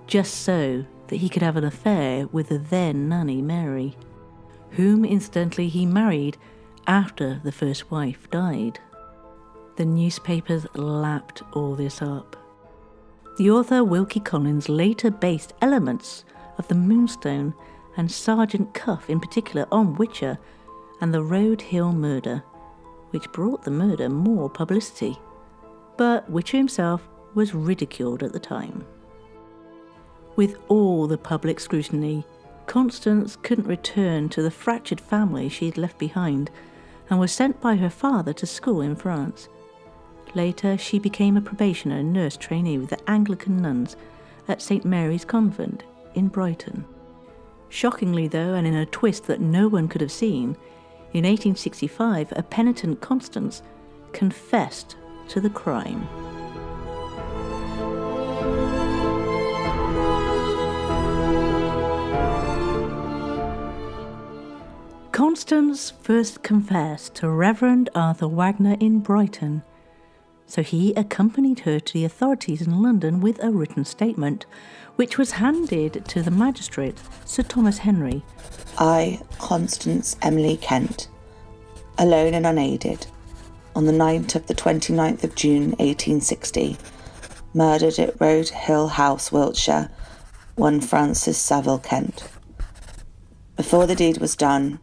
just 0.06 0.42
so 0.42 0.86
that 1.08 1.18
he 1.18 1.30
could 1.30 1.42
have 1.42 1.56
an 1.56 1.64
affair 1.64 2.28
with 2.28 2.50
the 2.50 2.58
then 2.58 3.08
nanny 3.08 3.42
Mary, 3.42 3.96
whom 4.72 5.06
incidentally 5.06 5.70
he 5.70 5.86
married 5.86 6.38
after 6.88 7.40
the 7.44 7.52
first 7.52 7.92
wife 7.92 8.30
died? 8.30 8.80
The 9.78 9.86
newspapers 9.86 10.66
lapped 10.76 11.42
all 11.54 11.76
this 11.76 12.02
up. 12.02 12.36
The 13.38 13.50
author 13.50 13.84
Wilkie 13.84 14.20
Collins 14.20 14.70
later 14.70 15.10
based 15.10 15.54
elements 15.62 16.26
of 16.58 16.68
the 16.68 16.76
Moonstone 16.76 17.54
and 17.98 18.12
Sergeant 18.12 18.74
Cuff 18.74 19.10
in 19.10 19.20
particular 19.20 19.68
on 19.72 19.96
Whicher 19.96 20.38
and 21.00 21.14
the 21.14 21.24
Road 21.24 21.62
Hill 21.62 21.94
murder, 21.94 22.44
which 23.12 23.32
brought 23.32 23.64
the 23.64 23.72
murder 23.72 24.10
more 24.10 24.50
publicity. 24.50 25.18
But 25.98 26.30
Whicher 26.32 26.58
himself 26.58 27.08
was 27.34 27.54
ridiculed 27.54 28.24
at 28.24 28.34
the 28.34 28.40
time. 28.40 28.86
With 30.36 30.58
all 30.68 31.08
the 31.08 31.18
public 31.18 31.60
scrutiny, 31.60 32.26
Constance 32.68 33.36
couldn't 33.36 33.68
return 33.68 34.30
to 34.30 34.42
the 34.42 34.52
fractured 34.52 35.02
family 35.02 35.50
she 35.50 35.66
had 35.66 35.78
left 35.78 35.98
behind 35.98 36.50
and 37.12 37.20
was 37.20 37.32
sent 37.32 37.60
by 37.60 37.76
her 37.76 37.90
father 37.90 38.32
to 38.32 38.48
school 38.48 38.82
in 38.82 38.96
France. 38.96 39.50
Later, 40.34 40.78
she 40.78 40.98
became 40.98 41.36
a 41.36 41.42
probationer 41.42 41.98
and 41.98 42.14
nurse 42.14 42.38
trainee 42.38 42.78
with 42.78 42.90
the 42.90 43.10
Anglican 43.10 43.62
nuns 43.62 43.98
at 44.48 44.62
St. 44.62 44.86
Mary's 44.86 45.26
Convent 45.26 45.84
in 46.16 46.30
Brighton. 46.30 46.86
Shockingly, 47.68 48.30
though, 48.30 48.54
and 48.54 48.66
in 48.66 48.76
a 48.76 48.86
twist 48.86 49.28
that 49.28 49.42
no 49.42 49.68
one 49.68 49.90
could 49.90 50.02
have 50.02 50.12
seen, 50.12 50.56
in 51.14 51.26
1865 51.26 52.32
a 52.36 52.44
penitent 52.44 53.02
Constance 53.02 53.62
confessed 54.14 54.96
to 55.28 55.42
the 55.42 55.50
crime. 55.50 56.08
Constance 65.42 65.90
first 66.04 66.44
confessed 66.44 67.16
to 67.16 67.28
Reverend 67.28 67.90
Arthur 67.96 68.28
Wagner 68.28 68.78
in 68.80 69.00
Brighton, 69.00 69.64
so 70.46 70.62
he 70.62 70.94
accompanied 70.94 71.62
her 71.62 71.80
to 71.80 71.94
the 71.94 72.06
authorities 72.06 72.62
in 72.62 72.84
London 72.84 73.22
with 73.22 73.44
a 73.44 73.50
written 73.50 73.84
statement, 73.84 74.46
which 74.98 75.18
was 75.18 75.32
handed 75.32 76.06
to 76.06 76.22
the 76.22 76.30
magistrate, 76.30 76.96
Sir 77.26 77.42
Thomas 77.42 77.80
Henry. 77.80 78.24
I, 78.78 79.20
Constance 79.40 80.16
Emily 80.22 80.58
Kent, 80.58 81.08
alone 81.98 82.36
and 82.36 82.46
unaided, 82.46 83.08
on 83.76 83.88
the 83.88 83.92
night 83.92 84.36
of 84.36 84.46
the 84.46 84.54
29th 84.54 85.24
of 85.24 85.34
June 85.34 85.72
1860, 85.80 86.78
murdered 87.56 87.98
at 87.98 88.22
Road 88.22 88.50
Hill 88.50 88.90
House, 88.90 89.32
Wiltshire, 89.32 89.90
one 90.54 90.80
Francis 90.80 91.40
Saville 91.40 91.80
Kent. 91.80 92.30
Before 93.58 93.88
the 93.88 93.96
deed 93.96 94.20
was 94.20 94.36
done, 94.36 94.80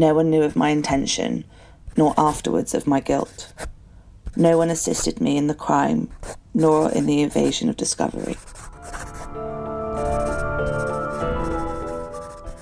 no 0.00 0.14
one 0.14 0.30
knew 0.30 0.42
of 0.42 0.56
my 0.56 0.70
intention, 0.70 1.44
nor 1.94 2.14
afterwards 2.16 2.74
of 2.74 2.86
my 2.86 3.00
guilt. 3.00 3.52
No 4.34 4.56
one 4.56 4.70
assisted 4.70 5.20
me 5.20 5.36
in 5.36 5.46
the 5.46 5.54
crime, 5.54 6.08
nor 6.54 6.90
in 6.90 7.04
the 7.04 7.22
evasion 7.22 7.68
of 7.68 7.76
discovery. 7.76 8.36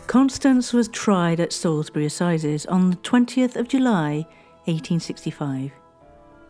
Constance 0.09 0.73
was 0.73 0.89
tried 0.89 1.39
at 1.39 1.53
Salisbury 1.53 2.07
Assizes 2.07 2.67
on 2.67 2.91
the 2.91 2.97
20th 2.97 3.55
of 3.55 3.69
July 3.69 4.27
1865. 4.65 5.71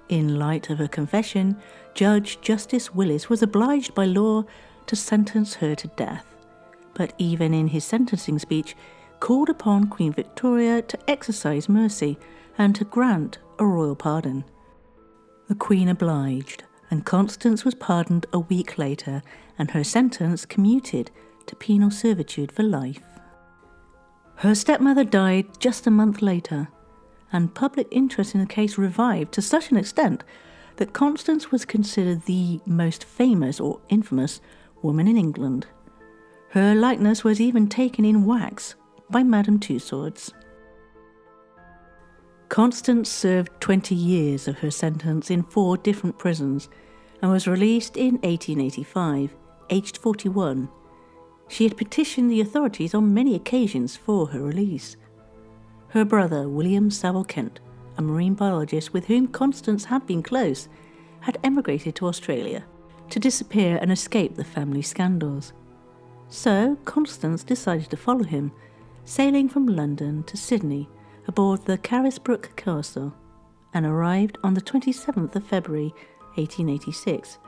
In 0.08 0.38
light 0.38 0.70
of 0.70 0.78
her 0.78 0.88
confession, 0.88 1.54
Judge 1.92 2.40
Justice 2.40 2.94
Willes 2.94 3.28
was 3.28 3.42
obliged 3.42 3.94
by 3.94 4.06
law 4.06 4.44
to 4.86 4.96
sentence 4.96 5.56
her 5.56 5.74
to 5.74 5.88
death, 5.88 6.24
but 6.94 7.12
even 7.18 7.52
in 7.52 7.68
his 7.68 7.84
sentencing 7.84 8.38
speech, 8.38 8.74
called 9.20 9.48
upon 9.48 9.88
Queen 9.88 10.12
Victoria 10.12 10.82
to 10.82 11.10
exercise 11.10 11.68
mercy 11.68 12.18
and 12.56 12.74
to 12.74 12.84
grant 12.84 13.38
a 13.58 13.66
royal 13.66 13.96
pardon. 13.96 14.44
The 15.48 15.54
Queen 15.54 15.88
obliged, 15.88 16.64
and 16.90 17.04
Constance 17.04 17.64
was 17.64 17.74
pardoned 17.74 18.26
a 18.32 18.38
week 18.38 18.78
later 18.78 19.22
and 19.58 19.70
her 19.72 19.84
sentence 19.84 20.44
commuted 20.44 21.10
to 21.46 21.56
penal 21.56 21.90
servitude 21.90 22.52
for 22.52 22.62
life. 22.62 23.02
Her 24.36 24.54
stepmother 24.54 25.04
died 25.04 25.58
just 25.58 25.86
a 25.86 25.90
month 25.90 26.22
later, 26.22 26.68
and 27.32 27.54
public 27.54 27.88
interest 27.90 28.34
in 28.34 28.40
the 28.40 28.46
case 28.46 28.78
revived 28.78 29.32
to 29.32 29.42
such 29.42 29.70
an 29.70 29.76
extent 29.76 30.22
that 30.76 30.92
Constance 30.92 31.50
was 31.50 31.64
considered 31.64 32.24
the 32.24 32.60
most 32.64 33.02
famous 33.02 33.58
or 33.58 33.80
infamous 33.88 34.40
woman 34.80 35.08
in 35.08 35.16
England. 35.16 35.66
Her 36.50 36.74
likeness 36.74 37.24
was 37.24 37.40
even 37.40 37.68
taken 37.68 38.04
in 38.04 38.24
wax 38.24 38.76
by 39.10 39.22
Madame 39.22 39.58
Tussauds. 39.58 40.32
Constance 42.48 43.10
served 43.10 43.52
20 43.60 43.94
years 43.94 44.48
of 44.48 44.58
her 44.58 44.70
sentence 44.70 45.30
in 45.30 45.42
four 45.42 45.76
different 45.76 46.18
prisons 46.18 46.68
and 47.20 47.30
was 47.30 47.46
released 47.46 47.96
in 47.96 48.14
1885, 48.16 49.34
aged 49.70 49.98
41. 49.98 50.68
She 51.48 51.64
had 51.64 51.76
petitioned 51.76 52.30
the 52.30 52.40
authorities 52.40 52.94
on 52.94 53.14
many 53.14 53.34
occasions 53.34 53.96
for 53.96 54.26
her 54.28 54.40
release. 54.40 54.96
Her 55.88 56.04
brother, 56.04 56.48
William 56.48 56.90
Saville 56.90 57.24
Kent, 57.24 57.60
a 57.96 58.02
marine 58.02 58.34
biologist 58.34 58.92
with 58.92 59.06
whom 59.06 59.26
Constance 59.26 59.86
had 59.86 60.06
been 60.06 60.22
close, 60.22 60.68
had 61.20 61.38
emigrated 61.42 61.94
to 61.96 62.06
Australia 62.06 62.64
to 63.10 63.18
disappear 63.18 63.78
and 63.80 63.90
escape 63.90 64.36
the 64.36 64.44
family 64.44 64.82
scandals. 64.82 65.52
So 66.28 66.76
Constance 66.84 67.42
decided 67.42 67.90
to 67.90 67.96
follow 67.96 68.24
him, 68.24 68.52
sailing 69.08 69.48
from 69.48 69.66
London 69.66 70.22
to 70.24 70.36
Sydney 70.36 70.86
aboard 71.26 71.64
the 71.64 71.78
Carisbrooke 71.78 72.54
Castle, 72.56 73.14
and 73.72 73.86
arrived 73.86 74.36
on 74.44 74.52
the 74.52 74.60
27th 74.60 75.34
of 75.34 75.44
February 75.44 75.94
1886, 76.34 77.38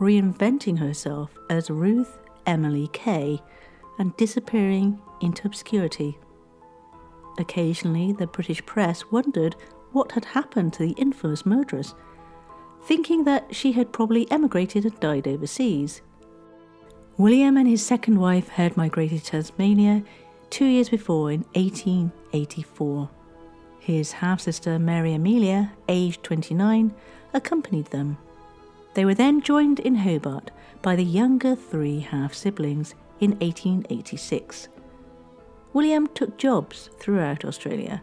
reinventing 0.00 0.78
herself 0.78 1.30
as 1.48 1.70
Ruth 1.70 2.18
Emily 2.46 2.88
Kay 2.92 3.40
and 3.98 4.16
disappearing 4.16 5.00
into 5.20 5.46
obscurity. 5.46 6.18
Occasionally, 7.38 8.12
the 8.12 8.26
British 8.26 8.64
press 8.66 9.04
wondered 9.12 9.54
what 9.92 10.12
had 10.12 10.24
happened 10.24 10.72
to 10.72 10.80
the 10.80 10.94
infamous 10.94 11.46
murderess, 11.46 11.94
thinking 12.82 13.22
that 13.22 13.54
she 13.54 13.70
had 13.70 13.92
probably 13.92 14.28
emigrated 14.32 14.84
and 14.84 14.98
died 14.98 15.28
overseas. 15.28 16.02
William 17.16 17.56
and 17.56 17.68
his 17.68 17.86
second 17.86 18.18
wife 18.18 18.48
had 18.48 18.76
migrated 18.76 19.22
to 19.22 19.30
Tasmania 19.30 20.02
two 20.54 20.66
years 20.66 20.88
before 20.88 21.32
in 21.32 21.40
1884. 21.54 23.10
His 23.80 24.12
half 24.12 24.40
sister 24.40 24.78
Mary 24.78 25.12
Amelia, 25.12 25.72
aged 25.88 26.22
29, 26.22 26.94
accompanied 27.32 27.86
them. 27.86 28.16
They 28.94 29.04
were 29.04 29.14
then 29.14 29.40
joined 29.40 29.80
in 29.80 29.96
Hobart 29.96 30.52
by 30.80 30.94
the 30.94 31.02
younger 31.02 31.56
three 31.56 31.98
half 31.98 32.34
siblings 32.34 32.94
in 33.18 33.32
1886. 33.40 34.68
William 35.72 36.06
took 36.06 36.38
jobs 36.38 36.88
throughout 37.00 37.44
Australia 37.44 38.00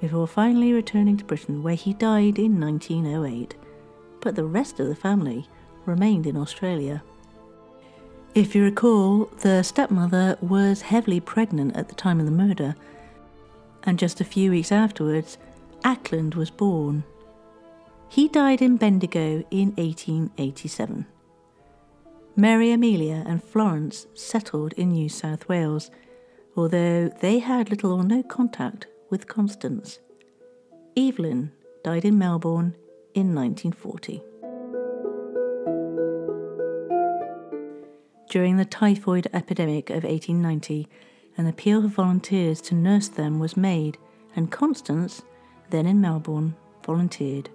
before 0.00 0.26
finally 0.26 0.72
returning 0.72 1.18
to 1.18 1.24
Britain, 1.26 1.62
where 1.62 1.74
he 1.74 1.92
died 1.92 2.38
in 2.38 2.58
1908. 2.58 3.56
But 4.22 4.36
the 4.36 4.44
rest 4.44 4.80
of 4.80 4.88
the 4.88 4.94
family 4.94 5.46
remained 5.84 6.26
in 6.26 6.38
Australia. 6.38 7.02
If 8.32 8.54
you 8.54 8.62
recall, 8.62 9.24
the 9.40 9.64
stepmother 9.64 10.38
was 10.40 10.82
heavily 10.82 11.18
pregnant 11.18 11.74
at 11.76 11.88
the 11.88 11.96
time 11.96 12.20
of 12.20 12.26
the 12.26 12.32
murder, 12.32 12.76
and 13.82 13.98
just 13.98 14.20
a 14.20 14.24
few 14.24 14.52
weeks 14.52 14.70
afterwards, 14.70 15.36
Acland 15.84 16.36
was 16.36 16.48
born. 16.48 17.02
He 18.08 18.28
died 18.28 18.62
in 18.62 18.76
Bendigo 18.76 19.42
in 19.50 19.72
1887. 19.74 21.06
Mary 22.36 22.70
Amelia 22.70 23.24
and 23.26 23.42
Florence 23.42 24.06
settled 24.14 24.74
in 24.74 24.90
New 24.90 25.08
South 25.08 25.48
Wales, 25.48 25.90
although 26.56 27.08
they 27.20 27.40
had 27.40 27.68
little 27.68 27.92
or 27.92 28.04
no 28.04 28.22
contact 28.22 28.86
with 29.10 29.26
Constance. 29.26 29.98
Evelyn 30.96 31.50
died 31.82 32.04
in 32.04 32.16
Melbourne 32.16 32.76
in 33.12 33.34
1940. 33.34 34.22
During 38.30 38.56
the 38.56 38.64
typhoid 38.64 39.26
epidemic 39.32 39.90
of 39.90 40.04
1890, 40.04 40.88
an 41.36 41.46
appeal 41.48 41.82
for 41.82 41.88
volunteers 41.88 42.60
to 42.62 42.76
nurse 42.76 43.08
them 43.08 43.40
was 43.40 43.56
made, 43.56 43.98
and 44.36 44.52
Constance, 44.52 45.22
then 45.70 45.84
in 45.84 46.00
Melbourne, 46.00 46.54
volunteered, 46.86 47.50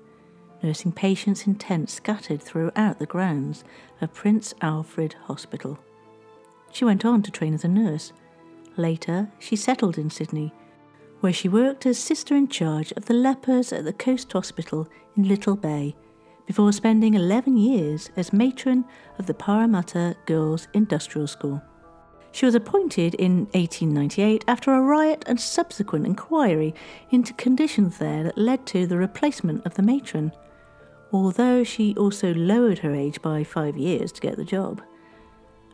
nursing 0.62 0.91
patients 0.91 1.48
in 1.48 1.55
tents 1.55 1.94
scattered 1.94 2.44
throughout 2.44 3.00
the 3.00 3.05
grounds 3.05 3.63
of 4.01 4.13
Prince 4.13 4.53
Alfred 4.62 5.15
Hospital. 5.24 5.79
She 6.74 6.84
went 6.84 7.05
on 7.05 7.22
to 7.24 7.32
train 7.32 7.53
as 7.53 7.63
a 7.63 7.70
nurse. 7.70 8.12
Later, 8.75 9.29
she 9.39 9.55
settled 9.55 9.98
in 9.98 10.10
Sydney 10.10 10.53
where 11.22 11.34
she 11.34 11.48
worked 11.48 11.86
as 11.86 11.98
sister 11.98 12.36
in 12.36 12.48
charge 12.48 12.91
of 12.91 13.05
the 13.05 13.13
lepers 13.13 13.72
at 13.72 13.86
the 13.86 13.94
Coast 13.94 14.32
Hospital 14.34 14.88
in 15.15 15.27
Little 15.27 15.55
Bay, 15.55 15.96
before 16.46 16.72
spending 16.72 17.14
11 17.14 17.58
years 17.58 18.10
as 18.16 18.34
matron 18.34 18.86
of 19.18 19.25
the 19.25 19.34
Parramatta 19.34 20.16
Girls 20.25 20.68
Industrial 20.74 21.28
School. 21.28 21.62
She 22.32 22.46
was 22.46 22.56
appointed 22.56 23.14
in 23.16 23.46
1898 23.53 24.44
after 24.48 24.74
a 24.74 24.81
riot 24.81 25.24
and 25.25 25.40
subsequent 25.40 26.05
inquiry 26.05 26.75
into 27.10 27.34
conditions 27.34 27.98
there 27.98 28.24
that 28.24 28.38
led 28.38 28.66
to 28.68 28.86
the 28.86 28.98
replacement 28.98 29.66
of 29.66 29.75
the 29.75 29.81
matron, 29.81 30.34
although 31.14 31.64
she 31.64 31.96
also 31.96 32.34
lowered 32.34 32.79
her 32.79 32.94
age 32.94 33.22
by 33.22 33.44
five 33.44 33.77
years 33.77 34.12
to 34.12 34.22
get 34.22 34.36
the 34.36 34.44
job. 34.44 34.81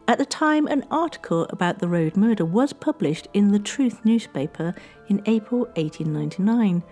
At 0.08 0.18
the 0.18 0.26
time, 0.26 0.68
an 0.68 0.86
article 0.92 1.48
about 1.50 1.80
the 1.80 1.88
road 1.88 2.18
murder 2.18 2.46
was 2.46 2.74
published 2.74 3.28
in 3.34 3.52
the 3.52 3.60
Truth 3.60 4.04
newspaper 4.04 4.76
in 5.08 5.22
April 5.26 5.62
1899. 5.76 6.84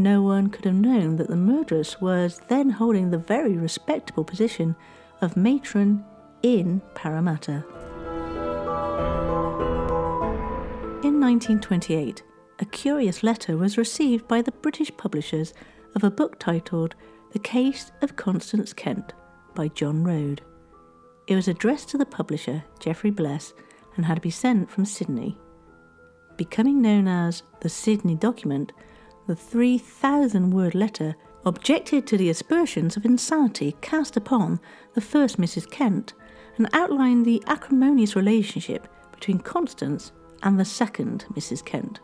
No 0.00 0.22
one 0.22 0.46
could 0.46 0.64
have 0.64 0.76
known 0.76 1.16
that 1.16 1.26
the 1.26 1.34
murderess 1.34 2.00
was 2.00 2.40
then 2.46 2.70
holding 2.70 3.10
the 3.10 3.18
very 3.18 3.56
respectable 3.56 4.22
position 4.22 4.76
of 5.20 5.36
matron 5.36 6.04
in 6.40 6.80
Parramatta. 6.94 7.64
In 11.02 11.20
1928, 11.20 12.22
a 12.60 12.64
curious 12.64 13.24
letter 13.24 13.56
was 13.56 13.76
received 13.76 14.28
by 14.28 14.40
the 14.40 14.52
British 14.52 14.96
publishers 14.96 15.52
of 15.96 16.04
a 16.04 16.12
book 16.12 16.38
titled 16.38 16.94
The 17.32 17.40
Case 17.40 17.90
of 18.00 18.14
Constance 18.14 18.72
Kent 18.72 19.14
by 19.56 19.66
John 19.66 20.04
Rhode. 20.04 20.42
It 21.26 21.34
was 21.34 21.48
addressed 21.48 21.88
to 21.88 21.98
the 21.98 22.06
publisher, 22.06 22.62
Geoffrey 22.78 23.10
Bles, 23.10 23.52
and 23.96 24.06
had 24.06 24.14
to 24.14 24.20
be 24.20 24.30
sent 24.30 24.70
from 24.70 24.84
Sydney. 24.84 25.36
Becoming 26.36 26.80
known 26.80 27.08
as 27.08 27.42
the 27.62 27.68
Sydney 27.68 28.14
Document, 28.14 28.72
the 29.28 29.36
3,000 29.36 30.50
word 30.50 30.74
letter 30.74 31.14
objected 31.44 32.06
to 32.06 32.16
the 32.16 32.30
aspersions 32.30 32.96
of 32.96 33.04
insanity 33.04 33.76
cast 33.82 34.16
upon 34.16 34.58
the 34.94 35.02
first 35.02 35.38
Mrs. 35.38 35.70
Kent 35.70 36.14
and 36.56 36.66
outlined 36.72 37.26
the 37.26 37.42
acrimonious 37.46 38.16
relationship 38.16 38.88
between 39.12 39.38
Constance 39.38 40.12
and 40.42 40.58
the 40.58 40.64
second 40.64 41.26
Mrs. 41.34 41.62
Kent. 41.62 42.00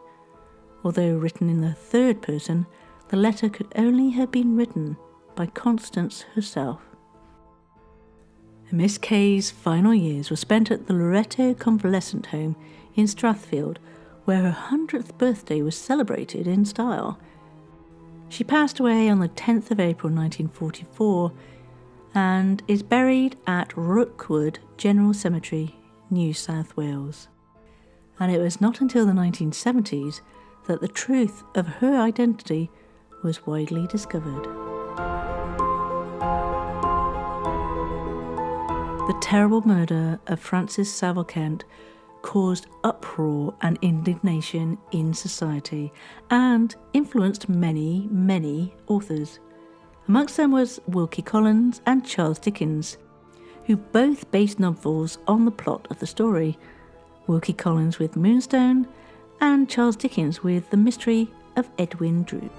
Although 0.85 1.17
written 1.17 1.49
in 1.49 1.63
the 1.63 1.73
third 1.73 2.21
person, 2.21 2.67
the 3.09 3.17
letter 3.17 3.49
could 3.49 3.73
only 3.75 4.11
have 4.11 4.31
been 4.31 4.55
written 4.55 4.99
by 5.35 5.47
Constance 5.47 6.27
herself. 6.35 6.83
Miss 8.71 8.99
Kay's 8.99 9.51
final 9.51 9.95
years 9.95 10.29
were 10.29 10.37
spent 10.37 10.71
at 10.71 10.89
the 10.89 10.93
Loreto 10.93 11.55
Convalescent 11.55 12.27
Home 12.27 12.55
in 12.97 13.07
Strathfield, 13.07 13.79
where 14.25 14.43
her 14.43 14.69
100th 14.71 15.17
birthday 15.19 15.63
was 15.63 15.77
celebrated 15.77 16.47
in 16.47 16.65
style. 16.65 17.19
She 18.29 18.45
passed 18.45 18.81
away 18.81 19.09
on 19.09 19.21
the 19.21 19.29
10th 19.29 19.71
of 19.71 19.79
April 19.79 20.13
1944 20.13 21.33
and 22.15 22.63
is 22.69 22.83
buried 22.83 23.37
at 23.47 23.77
Rookwood 23.77 24.59
General 24.77 25.13
Cemetery, 25.13 25.77
New 26.11 26.33
South 26.33 26.77
Wales. 26.77 27.29
And 28.19 28.33
it 28.33 28.41
was 28.41 28.61
not 28.61 28.81
until 28.81 29.05
the 29.05 29.13
1970s 29.13 30.21
that 30.67 30.81
the 30.81 30.89
truth 30.89 31.43
of 31.55 31.67
her 31.67 31.97
identity 32.01 32.71
was 33.23 33.47
widely 33.47 33.87
discovered. 33.89 34.45
The 39.07 39.19
terrible 39.21 39.61
murder 39.63 40.19
of 40.27 40.41
Francis 40.41 40.93
Saville 40.93 41.25
Kent 41.25 41.65
caused 42.25 42.69
uproar 42.85 43.55
and 43.61 43.79
indignation 43.83 44.79
in 44.93 45.13
society 45.13 45.93
and 46.31 46.75
influenced 46.95 47.51
many, 47.51 48.09
many 48.11 48.75
authors. 48.87 49.41
Amongst 50.09 50.39
them 50.39 50.51
was 50.51 50.81
Wilkie 50.87 51.21
Collins 51.21 51.83
and 51.85 52.03
Charles 52.03 52.39
Dickens, 52.39 52.97
who 53.67 53.77
both 53.77 54.31
based 54.31 54.59
novels 54.59 55.19
on 55.29 55.45
the 55.45 55.51
plot 55.51 55.87
of 55.91 55.99
the 55.99 56.07
story. 56.07 56.57
Wilkie 57.27 57.53
Collins 57.53 57.99
with 57.99 58.17
Moonstone 58.17 58.89
and 59.43 59.69
Charles 59.69 59.95
Dickens 59.95 60.43
with 60.43 60.71
The 60.71 60.79
Mystery 60.79 61.31
of 61.57 61.69
Edwin 61.79 62.23
Drood. 62.23 62.51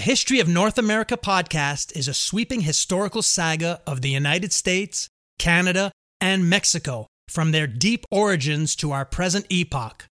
The 0.00 0.04
History 0.04 0.40
of 0.40 0.48
North 0.48 0.78
America 0.78 1.18
podcast 1.18 1.94
is 1.94 2.08
a 2.08 2.14
sweeping 2.14 2.62
historical 2.62 3.20
saga 3.20 3.82
of 3.86 4.00
the 4.00 4.08
United 4.08 4.50
States, 4.50 5.10
Canada, 5.38 5.92
and 6.22 6.48
Mexico 6.48 7.06
from 7.28 7.52
their 7.52 7.66
deep 7.66 8.06
origins 8.10 8.74
to 8.76 8.92
our 8.92 9.04
present 9.04 9.44
epoch. 9.50 10.06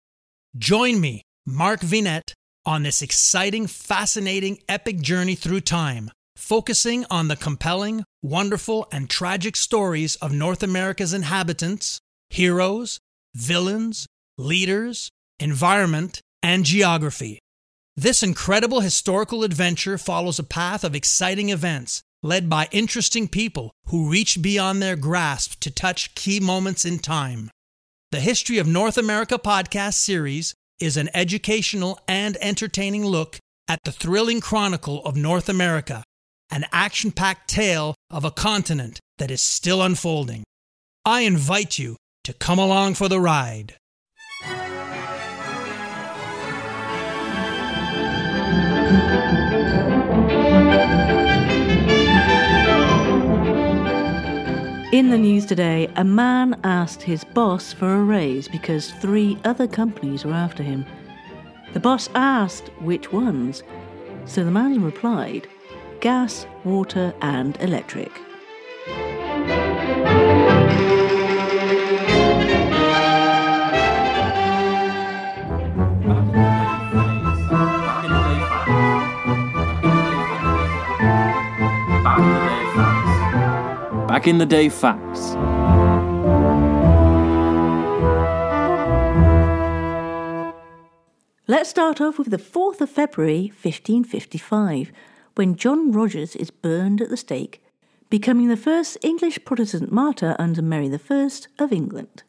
Join 0.59 1.01
me, 1.01 1.23
Mark 1.47 1.81
Vinet, 1.81 2.35
on 2.67 2.83
this 2.83 3.01
exciting, 3.01 3.67
fascinating, 3.67 4.59
epic 4.69 5.01
journey 5.01 5.35
through 5.35 5.63
time, 5.63 6.11
focusing 6.37 7.07
on 7.11 7.29
the 7.29 7.37
compelling, 7.37 8.05
wonderful, 8.21 8.89
and 8.93 9.09
tragic 9.09 9.57
stories 9.57 10.17
of 10.17 10.35
North 10.35 10.63
America's 10.63 11.15
inhabitants, 11.15 11.99
heroes, 12.29 12.99
villains, 13.35 14.07
leaders, 14.37 15.09
environment, 15.41 16.21
and 16.43 16.67
geography. 16.67 17.39
This 17.99 18.23
incredible 18.23 18.79
historical 18.79 19.43
adventure 19.43 19.99
follows 19.99 20.39
a 20.39 20.45
path 20.45 20.85
of 20.85 20.95
exciting 20.95 21.49
events 21.49 22.01
led 22.23 22.49
by 22.49 22.69
interesting 22.71 23.27
people 23.27 23.73
who 23.87 24.09
reach 24.09 24.41
beyond 24.41 24.81
their 24.81 24.95
grasp 24.95 25.59
to 25.63 25.71
touch 25.73 26.15
key 26.15 26.39
moments 26.39 26.85
in 26.85 27.01
time. 27.01 27.51
The 28.13 28.21
History 28.21 28.59
of 28.59 28.69
North 28.69 28.99
America 28.99 29.37
podcast 29.37 29.95
series 29.95 30.55
is 30.79 30.97
an 30.97 31.11
educational 31.13 31.99
and 32.07 32.37
entertaining 32.41 33.05
look 33.05 33.41
at 33.67 33.81
the 33.83 33.91
thrilling 33.91 34.41
chronicle 34.41 35.05
of 35.05 35.17
North 35.17 35.49
America, 35.49 36.05
an 36.53 36.67
action 36.71 37.11
packed 37.11 37.51
tale 37.51 37.97
of 38.13 38.25
a 38.25 38.31
continent 38.31 39.01
that 39.19 39.33
is 39.33 39.43
still 39.43 39.83
unfolding. 39.83 40.45
I 41.05 41.23
invite 41.23 41.81
you 41.81 41.97
to 42.23 42.33
come 42.33 42.61
along 42.61 42.95
for 42.95 43.09
the 43.09 43.19
ride. 43.19 43.75
In 54.99 55.11
the 55.11 55.17
news 55.17 55.47
today, 55.47 55.89
a 55.95 56.03
man 56.03 56.59
asked 56.65 57.03
his 57.03 57.23
boss 57.23 57.73
for 57.73 57.95
a 57.95 58.03
raise 58.03 58.49
because 58.49 58.91
three 58.91 59.39
other 59.45 59.69
companies 59.69 60.25
were 60.25 60.33
after 60.33 60.65
him. 60.65 60.85
The 61.73 61.79
boss 61.79 62.11
asked 62.17 62.71
which 62.81 63.13
ones, 63.13 63.63
so 64.25 64.43
the 64.43 64.51
man 64.51 64.83
replied 64.83 65.47
gas, 66.01 66.49
water, 66.65 67.15
and 67.23 67.57
electric. 67.61 68.11
In 84.29 84.37
the 84.37 84.45
day 84.45 84.69
facts. 84.69 85.33
Let's 91.47 91.71
start 91.71 92.03
off 92.03 92.19
with 92.19 92.29
the 92.31 92.37
4th 92.37 92.83
of 92.83 92.91
February 92.91 93.53
1555, 93.63 94.93
when 95.35 95.57
John 95.57 95.93
Rogers 95.93 96.37
is 96.37 96.51
burned 96.51 97.01
at 97.01 97.09
the 97.09 97.17
stake, 97.17 97.63
becoming 98.11 98.49
the 98.49 98.57
first 98.59 98.99
English 99.03 99.39
Protestant 99.47 99.91
martyr 99.91 100.37
under 100.39 100.61
Mary 100.61 100.93
I 100.93 101.31
of 101.59 101.73
England. 101.73 102.23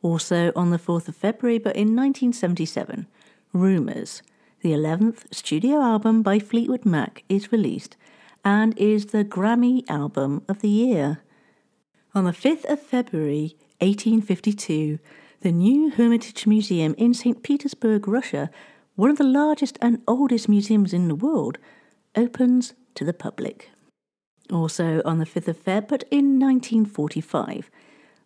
Also 0.00 0.50
on 0.56 0.70
the 0.70 0.78
4th 0.78 1.08
of 1.08 1.16
February, 1.16 1.58
but 1.58 1.76
in 1.76 1.94
1977, 1.94 3.06
Rumours, 3.52 4.22
the 4.62 4.72
11th 4.72 5.34
studio 5.34 5.82
album 5.82 6.22
by 6.22 6.38
Fleetwood 6.38 6.86
Mac, 6.86 7.22
is 7.28 7.52
released 7.52 7.98
and 8.48 8.72
is 8.78 9.06
the 9.06 9.26
Grammy 9.26 9.84
Album 9.90 10.42
of 10.48 10.62
the 10.62 10.70
Year. 10.70 11.18
On 12.14 12.24
the 12.24 12.30
5th 12.30 12.64
of 12.64 12.80
February 12.80 13.58
1852, 13.80 14.98
the 15.42 15.52
new 15.52 15.90
Hermitage 15.90 16.46
Museum 16.46 16.94
in 16.96 17.12
St. 17.12 17.42
Petersburg, 17.42 18.08
Russia, 18.08 18.48
one 18.96 19.10
of 19.10 19.18
the 19.18 19.32
largest 19.40 19.76
and 19.82 20.00
oldest 20.08 20.48
museums 20.48 20.94
in 20.94 21.08
the 21.08 21.14
world, 21.14 21.58
opens 22.16 22.72
to 22.94 23.04
the 23.04 23.12
public. 23.12 23.68
Also 24.50 25.02
on 25.04 25.18
the 25.18 25.26
5th 25.26 25.48
of 25.48 25.62
Feb, 25.62 25.86
but 25.86 26.04
in 26.10 26.40
1945, 26.40 27.70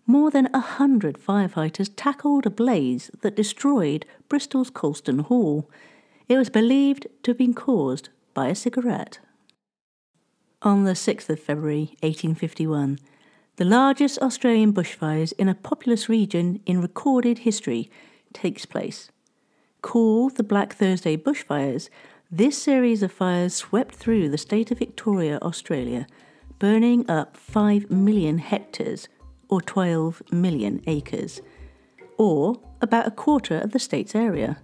more 0.06 0.30
than 0.30 0.48
a 0.54 0.60
hundred 0.60 1.18
firefighters 1.18 1.90
tackled 1.96 2.46
a 2.46 2.50
blaze 2.50 3.10
that 3.22 3.34
destroyed 3.34 4.06
Bristol's 4.28 4.70
Colston 4.70 5.18
Hall. 5.18 5.68
It 6.28 6.38
was 6.38 6.48
believed 6.48 7.08
to 7.24 7.32
have 7.32 7.38
been 7.38 7.54
caused 7.54 8.10
by 8.34 8.46
a 8.46 8.54
cigarette. 8.54 9.18
On 10.64 10.84
the 10.84 10.92
6th 10.92 11.28
of 11.28 11.40
February 11.40 11.96
1851, 12.02 13.00
the 13.56 13.64
largest 13.64 14.20
Australian 14.20 14.72
bushfires 14.72 15.32
in 15.36 15.48
a 15.48 15.56
populous 15.56 16.08
region 16.08 16.60
in 16.66 16.80
recorded 16.80 17.38
history 17.38 17.90
takes 18.32 18.64
place. 18.64 19.10
Called 19.80 20.36
the 20.36 20.44
Black 20.44 20.74
Thursday 20.74 21.16
bushfires, 21.16 21.88
this 22.30 22.56
series 22.56 23.02
of 23.02 23.10
fires 23.10 23.56
swept 23.56 23.92
through 23.92 24.28
the 24.28 24.38
state 24.38 24.70
of 24.70 24.78
Victoria, 24.78 25.40
Australia, 25.42 26.06
burning 26.60 27.10
up 27.10 27.36
5 27.36 27.90
million 27.90 28.38
hectares, 28.38 29.08
or 29.48 29.60
12 29.60 30.22
million 30.30 30.80
acres, 30.86 31.40
or 32.18 32.60
about 32.80 33.08
a 33.08 33.10
quarter 33.10 33.58
of 33.58 33.72
the 33.72 33.80
state's 33.80 34.14
area. 34.14 34.58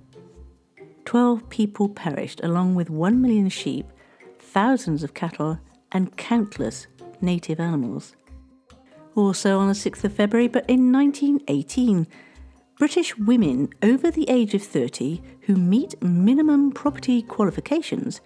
12 1.07 1.51
people 1.51 1.89
perished, 1.89 2.41
along 2.45 2.77
with 2.77 2.89
1 2.89 3.21
million 3.21 3.49
sheep, 3.49 3.87
thousands 4.39 5.03
of 5.03 5.13
cattle, 5.13 5.59
and 5.93 6.17
countless 6.17 6.87
native 7.21 7.61
animals. 7.61 8.15
Also 9.15 9.59
on 9.59 9.69
the 9.69 9.75
6th 9.75 10.05
of 10.05 10.13
February, 10.13 10.49
but 10.49 10.69
in 10.69 10.93
1918, 10.93 12.07
British 12.79 13.17
women 13.19 13.69
over 13.83 14.11
the 14.11 14.29
age 14.31 14.55
of 14.55 14.63
30 14.63 15.21
who 15.43 15.57
meet 15.57 16.01
minimum 16.01 16.71
property 16.71 17.23
qualifications 17.23 18.21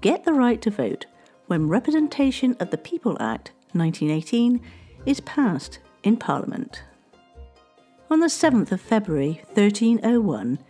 get 0.00 0.24
the 0.24 0.32
right 0.32 0.62
to 0.62 0.70
vote 0.70 1.06
when 1.46 1.68
Representation 1.68 2.56
of 2.60 2.70
the 2.70 2.78
People 2.78 3.16
Act 3.20 3.50
1918 3.72 4.60
is 5.04 5.20
passed 5.20 5.80
in 6.02 6.16
Parliament. 6.16 6.84
On 8.10 8.20
the 8.20 8.26
7th 8.26 8.70
of 8.70 8.80
February 8.80 9.42
1301, 9.54 10.60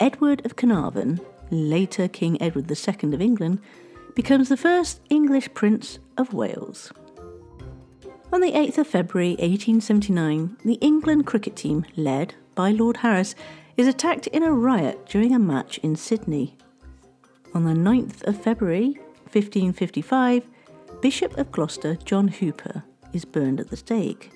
Edward 0.00 0.44
of 0.46 0.56
Carnarvon, 0.56 1.20
later 1.50 2.08
King 2.08 2.40
Edward 2.40 2.70
II 2.70 3.12
of 3.12 3.20
England, 3.20 3.60
becomes 4.16 4.48
the 4.48 4.56
first 4.56 5.00
English 5.10 5.52
Prince 5.52 5.98
of 6.16 6.32
Wales. 6.32 6.90
On 8.32 8.40
the 8.40 8.52
8th 8.52 8.78
of 8.78 8.86
February 8.86 9.32
1879, 9.32 10.56
the 10.64 10.78
England 10.80 11.26
cricket 11.26 11.54
team, 11.54 11.84
led 11.96 12.34
by 12.54 12.70
Lord 12.70 12.96
Harris, 12.96 13.34
is 13.76 13.86
attacked 13.86 14.26
in 14.28 14.42
a 14.42 14.50
riot 14.50 15.06
during 15.06 15.34
a 15.34 15.38
match 15.38 15.76
in 15.78 15.94
Sydney. 15.96 16.56
On 17.54 17.64
the 17.64 17.74
9th 17.74 18.26
of 18.26 18.42
February 18.42 18.98
1555, 19.32 20.48
Bishop 21.02 21.36
of 21.36 21.52
Gloucester 21.52 21.96
John 21.96 22.28
Hooper 22.28 22.84
is 23.12 23.26
burned 23.26 23.60
at 23.60 23.68
the 23.68 23.76
stake. 23.76 24.32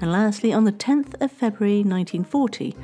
And 0.00 0.10
lastly, 0.10 0.52
on 0.52 0.64
the 0.64 0.72
10th 0.72 1.14
of 1.22 1.30
February 1.30 1.84
1940, 1.84 2.74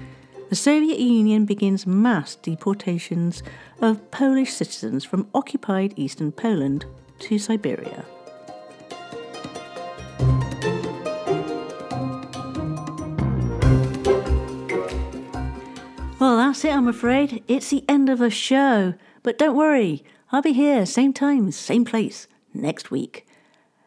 the 0.50 0.56
Soviet 0.56 0.98
Union 0.98 1.44
begins 1.44 1.86
mass 1.86 2.34
deportations 2.34 3.40
of 3.80 4.10
Polish 4.10 4.52
citizens 4.52 5.04
from 5.04 5.28
occupied 5.32 5.94
eastern 5.96 6.32
Poland 6.32 6.84
to 7.20 7.38
Siberia. 7.38 8.04
Well, 16.18 16.36
that's 16.36 16.64
it, 16.64 16.74
I'm 16.74 16.88
afraid. 16.88 17.44
It's 17.46 17.70
the 17.70 17.84
end 17.88 18.08
of 18.08 18.18
the 18.18 18.28
show. 18.28 18.94
But 19.22 19.38
don't 19.38 19.56
worry, 19.56 20.02
I'll 20.32 20.42
be 20.42 20.52
here, 20.52 20.84
same 20.84 21.12
time, 21.12 21.52
same 21.52 21.84
place, 21.84 22.26
next 22.52 22.90
week. 22.90 23.24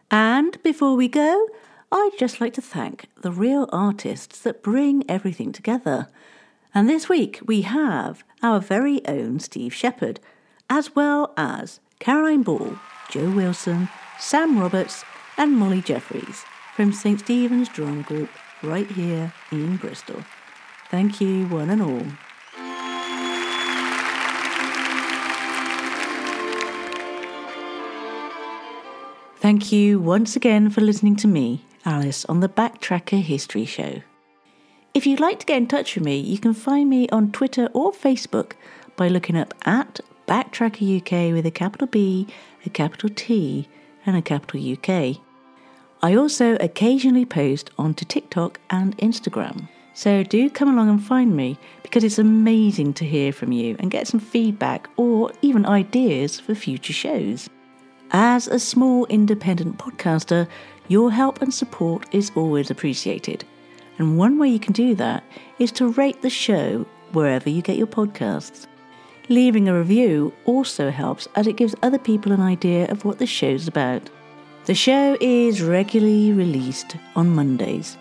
And 0.09 0.61
before 0.63 0.95
we 0.95 1.09
go, 1.09 1.45
I'd 1.91 2.17
just 2.17 2.39
like 2.39 2.53
to 2.53 2.61
thank 2.61 3.07
the 3.21 3.33
real 3.33 3.67
artists 3.73 4.39
that 4.39 4.63
bring 4.63 5.03
everything 5.09 5.51
together. 5.51 6.07
And 6.75 6.89
this 6.89 7.07
week 7.07 7.39
we 7.45 7.61
have 7.61 8.23
our 8.41 8.59
very 8.59 9.05
own 9.07 9.39
Steve 9.39 9.73
Shepherd, 9.73 10.19
as 10.69 10.95
well 10.95 11.31
as 11.37 11.79
Caroline 11.99 12.41
Ball, 12.41 12.79
Joe 13.11 13.29
Wilson, 13.29 13.89
Sam 14.19 14.57
Roberts, 14.57 15.03
and 15.37 15.51
Molly 15.51 15.81
Jeffries 15.81 16.43
from 16.75 16.91
St. 16.91 17.19
Stephen's 17.19 17.69
Drama 17.69 18.01
Group 18.01 18.29
right 18.63 18.89
here 18.89 19.31
in 19.51 19.77
Bristol. 19.77 20.23
Thank 20.89 21.21
you, 21.21 21.47
one 21.47 21.69
and 21.69 21.81
all. 21.81 22.05
Thank 29.39 29.71
you 29.71 29.99
once 29.99 30.35
again 30.35 30.69
for 30.69 30.81
listening 30.81 31.17
to 31.17 31.27
me, 31.27 31.65
Alice, 31.85 32.25
on 32.25 32.39
the 32.39 32.49
Backtracker 32.49 33.21
History 33.21 33.65
Show. 33.65 34.01
If 34.93 35.07
you'd 35.07 35.19
like 35.19 35.39
to 35.39 35.45
get 35.47 35.57
in 35.57 35.65
touch 35.65 35.95
with 35.95 36.03
me, 36.03 36.19
you 36.19 36.37
can 36.37 36.53
find 36.53 36.87
me 36.87 37.09
on 37.09 37.31
Twitter 37.31 37.67
or 37.73 37.91
Facebook 37.91 38.51
by 38.95 39.07
looking 39.07 39.35
up 39.35 39.55
at 39.65 39.99
Backtracker 40.27 40.99
UK 40.99 41.33
with 41.33 41.47
a 41.47 41.51
capital 41.51 41.87
B, 41.87 42.27
a 42.63 42.69
capital 42.69 43.09
T, 43.09 43.67
and 44.05 44.15
a 44.15 44.21
capital 44.21 44.61
UK. 44.61 45.17
I 46.03 46.13
also 46.15 46.57
occasionally 46.59 47.25
post 47.25 47.71
onto 47.75 48.05
TikTok 48.05 48.59
and 48.69 48.95
Instagram. 48.99 49.67
So 49.95 50.21
do 50.21 50.47
come 50.51 50.69
along 50.69 50.89
and 50.89 51.03
find 51.03 51.35
me 51.35 51.57
because 51.81 52.03
it's 52.03 52.19
amazing 52.19 52.93
to 52.93 53.05
hear 53.05 53.33
from 53.33 53.51
you 53.51 53.75
and 53.79 53.89
get 53.89 54.07
some 54.07 54.19
feedback 54.19 54.87
or 54.95 55.31
even 55.41 55.65
ideas 55.65 56.39
for 56.39 56.53
future 56.53 56.93
shows. 56.93 57.49
As 58.11 58.47
a 58.47 58.59
small 58.59 59.07
independent 59.07 59.79
podcaster, 59.79 60.47
your 60.87 61.11
help 61.11 61.41
and 61.41 61.51
support 61.51 62.05
is 62.11 62.31
always 62.35 62.69
appreciated. 62.69 63.43
And 63.97 64.17
one 64.17 64.39
way 64.39 64.49
you 64.49 64.59
can 64.59 64.73
do 64.73 64.95
that 64.95 65.23
is 65.59 65.71
to 65.73 65.87
rate 65.87 66.21
the 66.21 66.29
show 66.29 66.85
wherever 67.11 67.49
you 67.49 67.61
get 67.61 67.77
your 67.77 67.87
podcasts. 67.87 68.67
Leaving 69.29 69.69
a 69.69 69.77
review 69.77 70.33
also 70.45 70.91
helps 70.91 71.27
as 71.35 71.47
it 71.47 71.55
gives 71.55 71.75
other 71.81 71.99
people 71.99 72.31
an 72.31 72.41
idea 72.41 72.89
of 72.91 73.05
what 73.05 73.19
the 73.19 73.25
show's 73.25 73.67
about. 73.67 74.09
The 74.65 74.75
show 74.75 75.17
is 75.21 75.61
regularly 75.61 76.33
released 76.33 76.97
on 77.15 77.35
Mondays. 77.35 77.97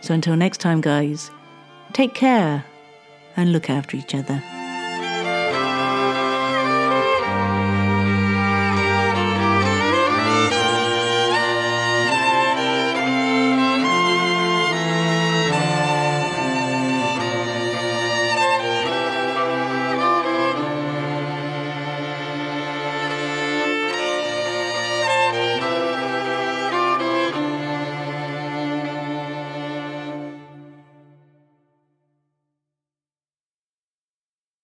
So 0.00 0.14
until 0.14 0.36
next 0.36 0.58
time, 0.58 0.80
guys, 0.80 1.30
take 1.92 2.14
care 2.14 2.64
and 3.36 3.52
look 3.52 3.68
after 3.68 3.96
each 3.96 4.14
other. 4.14 4.42